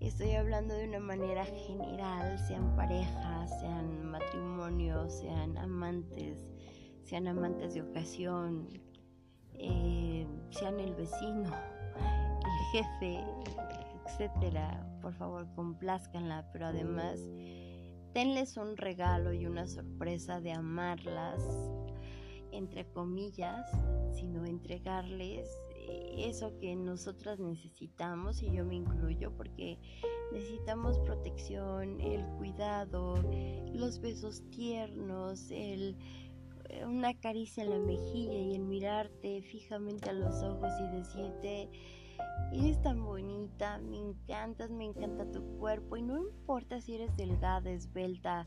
Estoy 0.00 0.32
hablando 0.32 0.74
de 0.74 0.88
una 0.88 0.98
manera 0.98 1.44
general, 1.44 2.40
sean 2.40 2.74
parejas, 2.74 3.60
sean 3.60 4.10
matrimonios, 4.10 5.12
sean 5.12 5.56
amantes, 5.58 6.44
sean 7.04 7.28
amantes 7.28 7.74
de 7.74 7.82
ocasión, 7.82 8.66
eh, 9.54 10.26
sean 10.50 10.80
el 10.80 10.94
vecino, 10.94 11.50
el 11.94 12.72
jefe, 12.72 13.24
etcétera, 14.06 14.86
por 15.00 15.14
favor 15.14 15.46
complázcanla, 15.54 16.48
pero 16.52 16.66
además 16.66 17.20
tenles 18.12 18.56
un 18.56 18.76
regalo 18.76 19.32
y 19.32 19.46
una 19.46 19.66
sorpresa 19.66 20.40
de 20.40 20.52
amarlas, 20.52 21.42
entre 22.52 22.86
comillas, 22.86 23.68
sino 24.12 24.44
entregarles 24.44 25.48
eso 26.18 26.56
que 26.58 26.74
nosotras 26.76 27.40
necesitamos 27.40 28.42
y 28.42 28.50
yo 28.50 28.64
me 28.64 28.76
incluyo 28.76 29.32
porque 29.36 29.78
necesitamos 30.32 30.98
protección, 31.00 32.00
el 32.00 32.24
cuidado, 32.38 33.16
los 33.72 34.00
besos 34.00 34.42
tiernos, 34.50 35.50
el 35.50 35.96
una 36.86 37.18
caricia 37.18 37.64
en 37.64 37.70
la 37.70 37.78
mejilla 37.78 38.34
y 38.34 38.54
el 38.54 38.62
mirarte 38.62 39.42
fijamente 39.42 40.10
a 40.10 40.12
los 40.12 40.42
ojos 40.42 40.72
y 40.80 40.96
decirte, 40.96 41.70
eres 42.52 42.80
tan 42.82 43.04
bonita, 43.04 43.78
me 43.78 43.98
encantas, 43.98 44.70
me 44.70 44.84
encanta 44.84 45.30
tu 45.30 45.42
cuerpo 45.58 45.96
y 45.96 46.02
no 46.02 46.18
importa 46.18 46.80
si 46.80 46.94
eres 46.94 47.16
delgada, 47.16 47.70
esbelta, 47.70 48.44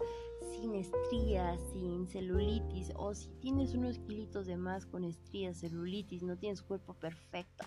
sin 0.51 0.75
estrías, 0.75 1.60
sin 1.73 2.08
celulitis 2.08 2.91
o 2.95 3.13
si 3.13 3.30
tienes 3.41 3.73
unos 3.73 3.99
kilitos 3.99 4.45
de 4.45 4.58
más 4.58 4.86
con 4.86 5.03
estrías, 5.03 5.58
celulitis, 5.58 6.23
no 6.23 6.38
tienes 6.38 6.62
cuerpo 6.62 6.93
perfecto, 6.93 7.65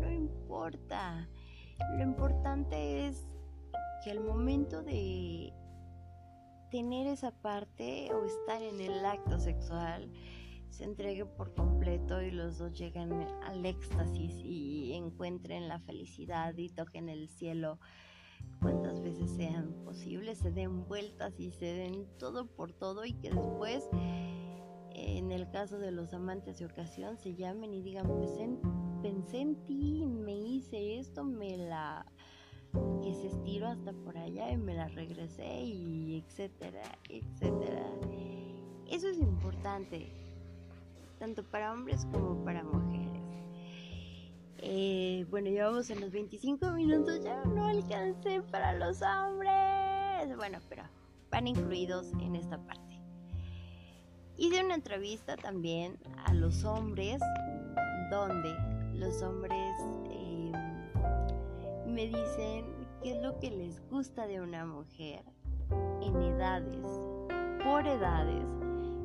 no 0.00 0.10
importa. 0.10 1.28
Lo 1.96 2.02
importante 2.02 3.08
es 3.08 3.26
que 4.04 4.10
al 4.10 4.20
momento 4.20 4.82
de 4.82 5.52
tener 6.74 7.06
esa 7.06 7.30
parte 7.30 8.12
o 8.12 8.24
estar 8.24 8.60
en 8.60 8.80
el 8.80 9.06
acto 9.06 9.38
sexual, 9.38 10.10
se 10.70 10.82
entregue 10.82 11.24
por 11.24 11.54
completo 11.54 12.20
y 12.20 12.32
los 12.32 12.58
dos 12.58 12.76
lleguen 12.76 13.12
al 13.44 13.64
éxtasis 13.64 14.34
y 14.42 14.92
encuentren 14.94 15.68
la 15.68 15.78
felicidad 15.78 16.52
y 16.56 16.70
toquen 16.70 17.08
el 17.08 17.28
cielo 17.28 17.78
cuantas 18.60 19.00
veces 19.00 19.30
sean 19.30 19.72
posibles, 19.84 20.38
se 20.38 20.50
den 20.50 20.84
vueltas 20.88 21.38
y 21.38 21.52
se 21.52 21.66
den 21.66 22.08
todo 22.18 22.48
por 22.48 22.72
todo 22.72 23.04
y 23.04 23.12
que 23.12 23.30
después, 23.30 23.88
en 24.90 25.30
el 25.30 25.48
caso 25.50 25.78
de 25.78 25.92
los 25.92 26.12
amantes 26.12 26.58
de 26.58 26.66
ocasión, 26.66 27.18
se 27.18 27.36
llamen 27.36 27.72
y 27.72 27.82
digan, 27.82 28.08
pues 28.08 28.32
pensé 29.00 29.42
en 29.42 29.64
ti, 29.64 30.04
me 30.06 30.36
hice 30.36 30.98
esto, 30.98 31.22
me 31.22 31.56
la 31.56 32.04
que 33.02 33.14
se 33.14 33.26
estiró 33.28 33.68
hasta 33.68 33.92
por 33.92 34.16
allá 34.16 34.50
y 34.50 34.56
me 34.56 34.74
la 34.74 34.88
regresé 34.88 35.62
y 35.62 36.24
etcétera, 36.26 36.82
etcétera. 37.08 37.86
Eso 38.90 39.08
es 39.08 39.18
importante 39.18 40.12
tanto 41.18 41.42
para 41.44 41.72
hombres 41.72 42.06
como 42.12 42.44
para 42.44 42.62
mujeres. 42.64 43.22
Eh, 44.58 45.26
bueno, 45.30 45.50
llevamos 45.50 45.90
en 45.90 46.00
los 46.00 46.10
25 46.10 46.70
minutos, 46.72 47.22
ya 47.22 47.44
no 47.44 47.66
alcancé 47.66 48.40
para 48.50 48.72
los 48.72 49.02
hombres. 49.02 50.36
Bueno, 50.36 50.58
pero 50.68 50.84
van 51.30 51.46
incluidos 51.46 52.12
en 52.20 52.34
esta 52.36 52.58
parte. 52.58 53.00
Hice 54.36 54.64
una 54.64 54.74
entrevista 54.74 55.36
también 55.36 55.98
a 56.26 56.34
los 56.34 56.64
hombres, 56.64 57.20
donde 58.10 58.54
los 58.94 59.22
hombres 59.22 59.76
me 61.94 62.08
dicen 62.08 62.66
qué 63.02 63.12
es 63.12 63.22
lo 63.22 63.38
que 63.38 63.52
les 63.52 63.80
gusta 63.88 64.26
de 64.26 64.40
una 64.40 64.66
mujer 64.66 65.22
en 66.02 66.20
edades, 66.22 66.84
por 67.62 67.86
edades 67.86 68.44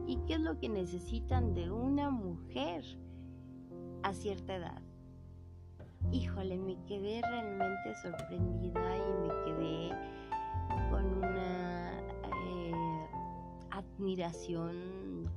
y 0.08 0.18
qué 0.26 0.34
es 0.34 0.40
lo 0.40 0.58
que 0.58 0.70
necesitan 0.70 1.54
de 1.54 1.70
una 1.70 2.10
mujer 2.10 2.84
a 4.02 4.12
cierta 4.14 4.56
edad. 4.56 4.82
Híjole, 6.12 6.58
me 6.58 6.84
quedé 6.88 7.22
realmente 7.22 7.94
sorprendida 8.02 8.98
y 8.98 9.22
me 9.22 9.30
quedé 9.46 9.90
con 10.90 11.06
una 11.20 11.92
eh, 12.00 13.08
admiración, 13.70 15.30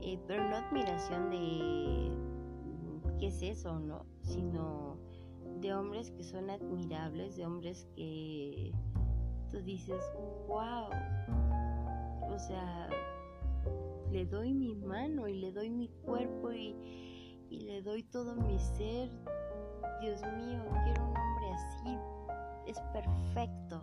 eh, 0.00 0.18
pero 0.26 0.48
no 0.48 0.56
admiración 0.56 1.30
de 1.30 2.10
qué 3.18 3.26
es 3.26 3.42
eso, 3.42 3.78
¿no? 3.80 4.06
Sino 4.22 4.95
de 5.66 5.74
hombres 5.74 6.12
que 6.12 6.22
son 6.22 6.48
admirables, 6.48 7.36
de 7.36 7.44
hombres 7.44 7.88
que 7.96 8.70
tú 9.50 9.60
dices, 9.62 10.00
wow, 10.46 10.86
o 12.22 12.38
sea, 12.38 12.88
le 14.12 14.24
doy 14.26 14.54
mi 14.54 14.76
mano 14.76 15.26
y 15.26 15.40
le 15.40 15.50
doy 15.50 15.70
mi 15.70 15.88
cuerpo 16.04 16.52
y, 16.52 16.76
le 17.50 17.82
doy 17.82 18.04
todo 18.04 18.36
mi 18.36 18.58
ser. 18.60 19.10
Dios 20.00 20.20
mío, 20.36 20.62
quiero 20.84 21.02
un 21.02 21.16
hombre 21.16 21.52
así. 21.54 21.98
Es 22.68 22.78
perfecto. 22.92 23.82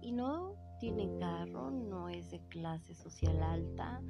Y 0.00 0.12
no 0.12 0.54
tiene 0.80 1.10
carro, 1.18 1.70
no 1.70 2.08
es 2.08 2.30
de 2.30 2.40
clase 2.48 2.94
social 2.94 3.42
alta, 3.42 4.00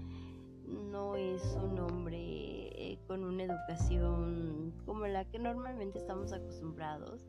no 0.66 1.16
es 1.16 1.42
un 1.60 1.80
hombre 1.80 2.61
eh, 2.82 2.98
con 3.06 3.22
una 3.22 3.44
educación 3.44 4.72
como 4.84 5.06
la 5.06 5.24
que 5.24 5.38
normalmente 5.38 6.00
estamos 6.00 6.32
acostumbrados, 6.32 7.24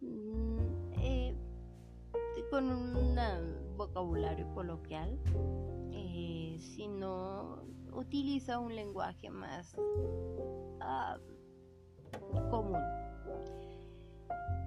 mm, 0.00 0.92
eh, 1.00 1.34
con 2.52 2.70
un 2.70 3.18
vocabulario 3.76 4.46
coloquial, 4.54 5.18
si 6.58 6.86
no 6.86 7.64
utiliza 7.92 8.60
un 8.60 8.76
lenguaje 8.76 9.28
más 9.28 9.74
ah, 10.80 11.18
común. 12.48 12.80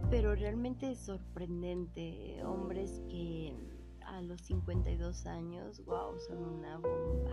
Pero 0.10 0.36
realmente 0.36 0.92
es 0.92 1.00
sorprendente, 1.00 2.44
hombres 2.44 3.02
que 3.08 3.56
a 4.06 4.22
los 4.22 4.42
52 4.42 5.26
años, 5.28 5.82
wow, 5.86 6.20
son 6.20 6.44
una 6.44 6.78
bomba. 6.78 7.32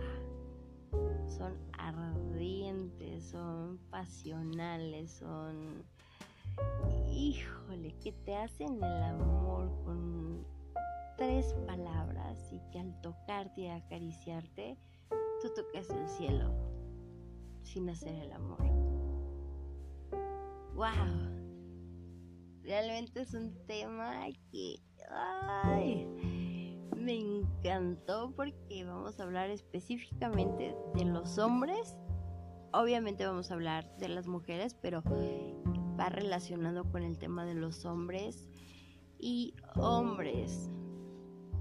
Son 1.27 1.53
ardientes, 1.77 3.23
son 3.23 3.79
pasionales, 3.89 5.11
son... 5.11 5.83
Híjole, 7.09 7.95
que 7.99 8.11
te 8.11 8.35
hacen 8.35 8.83
el 8.83 9.03
amor 9.03 9.69
con 9.83 10.45
tres 11.17 11.53
palabras 11.65 12.51
y 12.51 12.59
que 12.71 12.79
al 12.79 12.99
tocarte 13.01 13.61
y 13.61 13.67
acariciarte, 13.67 14.77
tú 15.41 15.49
tocas 15.55 15.89
el 15.89 16.07
cielo 16.09 16.51
sin 17.63 17.89
hacer 17.89 18.15
el 18.15 18.31
amor. 18.31 18.63
¡Wow! 20.75 21.37
Realmente 22.63 23.21
es 23.21 23.33
un 23.33 23.53
tema 23.65 24.25
que 24.51 24.79
me 25.65 26.16
encantó 27.67 28.31
porque 28.35 28.85
vamos 28.85 29.19
a 29.19 29.23
hablar 29.23 29.49
específicamente 29.49 30.75
de 30.95 31.05
los 31.05 31.37
hombres. 31.37 31.97
Obviamente 32.71 33.25
vamos 33.25 33.51
a 33.51 33.55
hablar 33.55 33.97
de 33.97 34.09
las 34.09 34.27
mujeres, 34.27 34.75
pero 34.81 35.03
va 35.99 36.09
relacionado 36.09 36.89
con 36.89 37.03
el 37.03 37.17
tema 37.17 37.45
de 37.45 37.55
los 37.55 37.85
hombres 37.85 38.49
y 39.19 39.53
hombres 39.75 40.69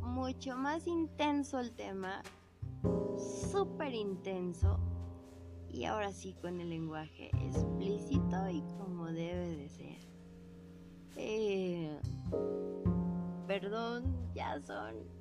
mucho 0.02 0.56
más 0.56 0.86
intenso 0.86 1.60
el 1.60 1.72
tema, 1.72 2.22
súper 3.50 3.92
intenso 3.94 4.78
y 5.68 5.84
ahora 5.84 6.12
sí 6.12 6.34
con 6.40 6.60
el 6.60 6.70
lenguaje 6.70 7.30
explícito 7.44 8.48
y 8.48 8.62
como 8.78 9.06
debe 9.06 9.56
de 9.56 9.68
ser. 9.68 9.98
Eh, 11.16 12.00
perdón, 13.46 14.32
ya 14.34 14.60
son 14.60 15.15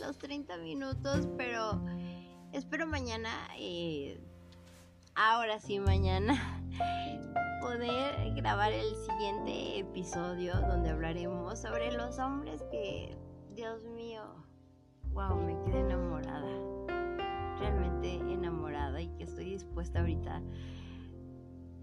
los 0.00 0.18
30 0.18 0.56
minutos, 0.58 1.28
pero 1.36 1.80
espero 2.52 2.86
mañana, 2.86 3.30
eh, 3.58 4.20
ahora 5.14 5.58
sí 5.58 5.80
mañana, 5.80 6.62
poder 7.60 8.34
grabar 8.34 8.72
el 8.72 8.94
siguiente 8.96 9.78
episodio 9.78 10.54
donde 10.60 10.90
hablaremos 10.90 11.60
sobre 11.60 11.92
los 11.92 12.18
hombres 12.18 12.62
que 12.70 13.16
Dios 13.54 13.82
mío, 13.84 14.22
wow, 15.12 15.36
me 15.36 15.58
quedé 15.64 15.80
enamorada. 15.80 16.50
Realmente 17.58 18.14
enamorada 18.14 19.00
y 19.00 19.08
que 19.16 19.24
estoy 19.24 19.50
dispuesta 19.50 20.00
ahorita 20.00 20.42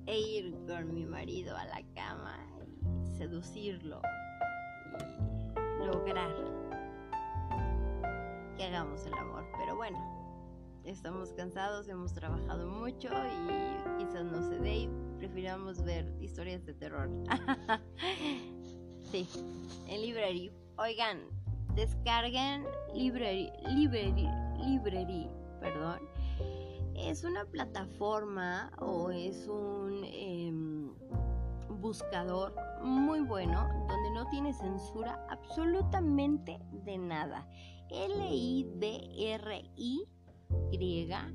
a 0.08 0.12
ir 0.12 0.54
con 0.68 0.94
mi 0.94 1.06
marido 1.06 1.56
a 1.56 1.66
la 1.66 1.82
cama 1.96 2.38
y 2.68 3.08
seducirlo 3.16 4.02
y 5.82 5.86
lograr 5.86 6.61
hagamos 8.64 9.06
el 9.06 9.14
amor. 9.14 9.46
Pero 9.58 9.76
bueno, 9.76 9.98
estamos 10.84 11.34
cansados, 11.34 11.88
hemos 11.88 12.14
trabajado 12.14 12.68
mucho 12.68 13.10
y 13.10 13.98
quizás 14.00 14.26
no 14.26 14.42
se 14.48 14.60
dé 14.60 14.76
y 14.76 14.90
prefiramos 15.18 15.84
ver 15.84 16.12
historias 16.20 16.66
de 16.66 16.74
terror. 16.74 17.10
sí, 19.12 19.28
en 19.88 20.02
librería. 20.02 20.52
Oigan, 20.78 21.22
descarguen 21.76 22.66
Library, 22.94 23.52
Library, 23.68 25.30
perdón. 25.60 26.00
Es 26.96 27.24
una 27.24 27.46
plataforma 27.46 28.72
o 28.80 29.10
es 29.12 29.48
un 29.48 30.04
em, 30.04 30.94
buscador 31.80 32.54
muy 32.84 33.22
bueno 33.22 33.68
donde 33.88 34.12
no 34.12 34.28
tiene 34.30 34.54
censura 34.54 35.26
absolutamente 35.30 36.60
de 36.84 36.98
nada. 36.98 37.48
L-I-B-R-I 37.92 39.54
griega. 40.72 41.34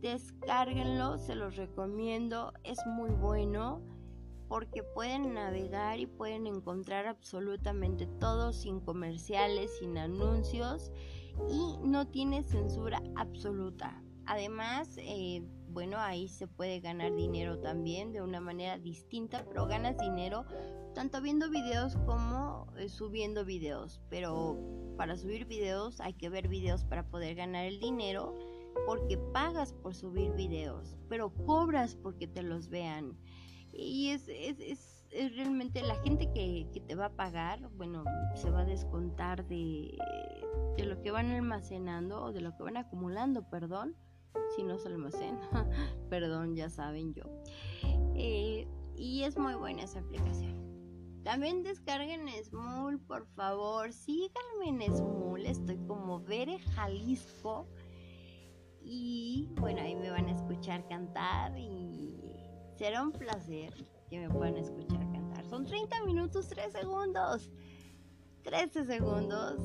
Descárguenlo, 0.00 1.18
se 1.18 1.34
los 1.34 1.56
recomiendo, 1.56 2.52
es 2.64 2.78
muy 2.86 3.10
bueno 3.10 3.82
porque 4.48 4.82
pueden 4.82 5.34
navegar 5.34 5.98
y 5.98 6.06
pueden 6.06 6.46
encontrar 6.46 7.06
absolutamente 7.06 8.06
todo 8.06 8.52
sin 8.52 8.80
comerciales, 8.80 9.78
sin 9.78 9.96
anuncios 9.96 10.92
y 11.48 11.78
no 11.82 12.06
tiene 12.06 12.42
censura 12.42 13.02
absoluta. 13.16 14.02
Además, 14.26 14.96
eh, 14.98 15.42
bueno, 15.72 15.98
ahí 15.98 16.28
se 16.28 16.46
puede 16.46 16.80
ganar 16.80 17.14
dinero 17.14 17.58
también 17.58 18.12
de 18.12 18.20
una 18.20 18.40
manera 18.40 18.78
distinta, 18.78 19.44
pero 19.48 19.66
ganas 19.66 19.96
dinero 19.98 20.44
tanto 20.94 21.20
viendo 21.22 21.48
videos 21.50 21.96
como 22.06 22.66
eh, 22.76 22.88
subiendo 22.88 23.44
videos. 23.44 24.00
Pero 24.10 24.58
para 24.96 25.16
subir 25.16 25.46
videos 25.46 26.00
hay 26.00 26.12
que 26.12 26.28
ver 26.28 26.48
videos 26.48 26.84
para 26.84 27.06
poder 27.08 27.34
ganar 27.34 27.64
el 27.64 27.80
dinero 27.80 28.34
porque 28.86 29.16
pagas 29.16 29.72
por 29.72 29.94
subir 29.94 30.32
videos, 30.32 30.96
pero 31.08 31.32
cobras 31.46 31.96
porque 31.96 32.26
te 32.26 32.42
los 32.42 32.68
vean. 32.68 33.16
Y 33.72 34.10
es, 34.10 34.28
es, 34.28 34.60
es, 35.10 35.36
realmente 35.36 35.82
la 35.82 35.96
gente 35.96 36.30
que, 36.32 36.68
te 36.86 36.94
va 36.94 37.06
a 37.06 37.16
pagar, 37.16 37.70
bueno, 37.76 38.04
se 38.34 38.50
va 38.50 38.60
a 38.60 38.64
descontar 38.64 39.46
de, 39.46 39.96
de 40.76 40.84
lo 40.84 41.00
que 41.00 41.10
van 41.10 41.30
almacenando 41.30 42.22
o 42.22 42.32
de 42.32 42.40
lo 42.40 42.56
que 42.56 42.62
van 42.62 42.76
acumulando, 42.76 43.48
perdón, 43.48 43.96
si 44.56 44.62
no 44.62 44.78
se 44.78 44.88
lo 44.88 44.96
almacén. 44.96 45.38
Perdón, 46.10 46.54
ya 46.54 46.68
saben 46.68 47.14
yo. 47.14 47.24
Eh, 48.14 48.66
y 48.96 49.22
es 49.22 49.38
muy 49.38 49.54
buena 49.54 49.82
esa 49.82 50.00
aplicación. 50.00 50.62
También 51.24 51.62
descarguen 51.62 52.28
Smul, 52.44 52.98
por 53.00 53.26
favor. 53.34 53.92
Síganme 53.92 54.68
en 54.68 54.92
Smul. 54.92 55.46
Estoy 55.46 55.78
como 55.86 56.20
Vere 56.20 56.58
Jalisco. 56.58 57.68
Y 58.80 59.48
bueno, 59.60 59.80
ahí 59.80 59.94
me 59.94 60.10
van 60.10 60.26
a 60.26 60.32
escuchar 60.32 60.86
cantar 60.88 61.56
y 61.56 62.16
será 62.76 63.02
un 63.02 63.12
placer 63.12 63.72
que 64.10 64.18
me 64.18 64.28
puedan 64.28 64.56
escuchar 64.56 65.00
cantar. 65.12 65.46
Son 65.46 65.64
30 65.64 66.04
minutos, 66.04 66.48
3 66.48 66.72
segundos. 66.72 67.50
13 68.42 68.84
segundos. 68.84 69.60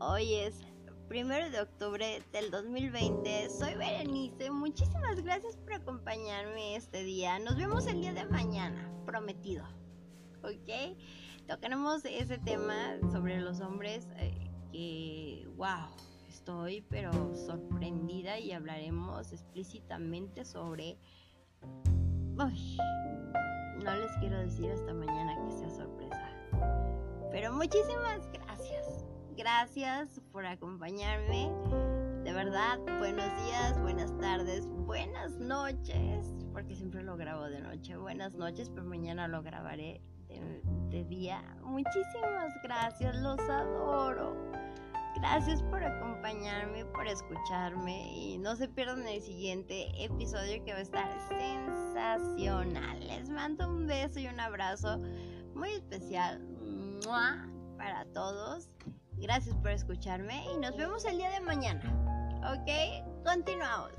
Hoy 0.00 0.34
es 0.34 0.60
primero 1.08 1.50
de 1.50 1.60
octubre 1.60 2.22
del 2.32 2.50
2020. 2.50 3.50
Soy 3.50 3.74
Berenice. 3.74 4.50
Muchísimas 4.50 5.20
gracias 5.22 5.56
por 5.56 5.74
acompañarme 5.74 6.76
este 6.76 7.02
día. 7.02 7.38
Nos 7.38 7.56
vemos 7.56 7.86
el 7.86 8.00
día 8.00 8.12
de 8.12 8.26
mañana, 8.26 8.90
prometido. 9.04 9.64
¿Ok? 10.42 10.96
Tocaremos 11.48 12.04
ese 12.04 12.38
tema 12.38 12.98
sobre 13.12 13.40
los 13.40 13.60
hombres 13.60 14.08
eh, 14.16 14.50
que, 14.72 15.48
wow, 15.56 15.88
estoy 16.28 16.82
pero 16.88 17.12
sorprendida 17.34 18.38
y 18.38 18.52
hablaremos 18.52 19.32
explícitamente 19.32 20.44
sobre... 20.44 20.98
Uy, 21.62 22.78
no 23.82 23.94
les 23.94 24.10
quiero 24.18 24.38
decir 24.38 24.70
hasta 24.70 24.92
mañana 24.94 25.36
que 25.44 25.52
sea 25.52 25.70
sorpresa. 25.70 26.30
Pero 27.30 27.52
muchísimas 27.52 28.26
gracias. 28.32 28.43
Gracias 29.36 30.20
por 30.30 30.46
acompañarme. 30.46 31.50
De 32.22 32.32
verdad, 32.32 32.78
buenos 32.98 33.26
días, 33.44 33.80
buenas 33.82 34.16
tardes, 34.18 34.64
buenas 34.68 35.32
noches, 35.32 36.32
porque 36.52 36.76
siempre 36.76 37.02
lo 37.02 37.16
grabo 37.16 37.44
de 37.44 37.60
noche. 37.60 37.96
Buenas 37.96 38.34
noches, 38.34 38.70
pero 38.70 38.84
mañana 38.84 39.26
lo 39.26 39.42
grabaré 39.42 40.00
de, 40.28 41.04
día. 41.04 41.42
Muchísimas 41.62 42.52
gracias, 42.62 43.16
los 43.16 43.40
adoro. 43.40 44.36
Gracias 45.16 45.64
por 45.64 45.82
acompañarme, 45.82 46.84
por 46.84 47.08
escucharme 47.08 48.14
y 48.14 48.38
no 48.38 48.54
se 48.54 48.68
pierdan 48.68 49.04
el 49.08 49.20
siguiente 49.20 49.90
episodio 50.02 50.64
que 50.64 50.72
va 50.72 50.78
a 50.78 50.82
estar 50.82 51.28
sensacional. 51.28 53.04
Les 53.04 53.28
mando 53.28 53.68
un 53.68 53.88
beso 53.88 54.20
y 54.20 54.28
un 54.28 54.38
abrazo 54.38 55.00
muy 55.54 55.70
especial 55.70 56.40
para 57.76 58.04
todos. 58.12 58.68
Gracias 59.18 59.56
por 59.56 59.70
escucharme 59.70 60.44
y 60.52 60.58
nos 60.58 60.76
vemos 60.76 61.04
el 61.04 61.18
día 61.18 61.30
de 61.30 61.40
mañana. 61.40 61.82
¿Ok? 62.52 63.24
Continuamos. 63.24 63.92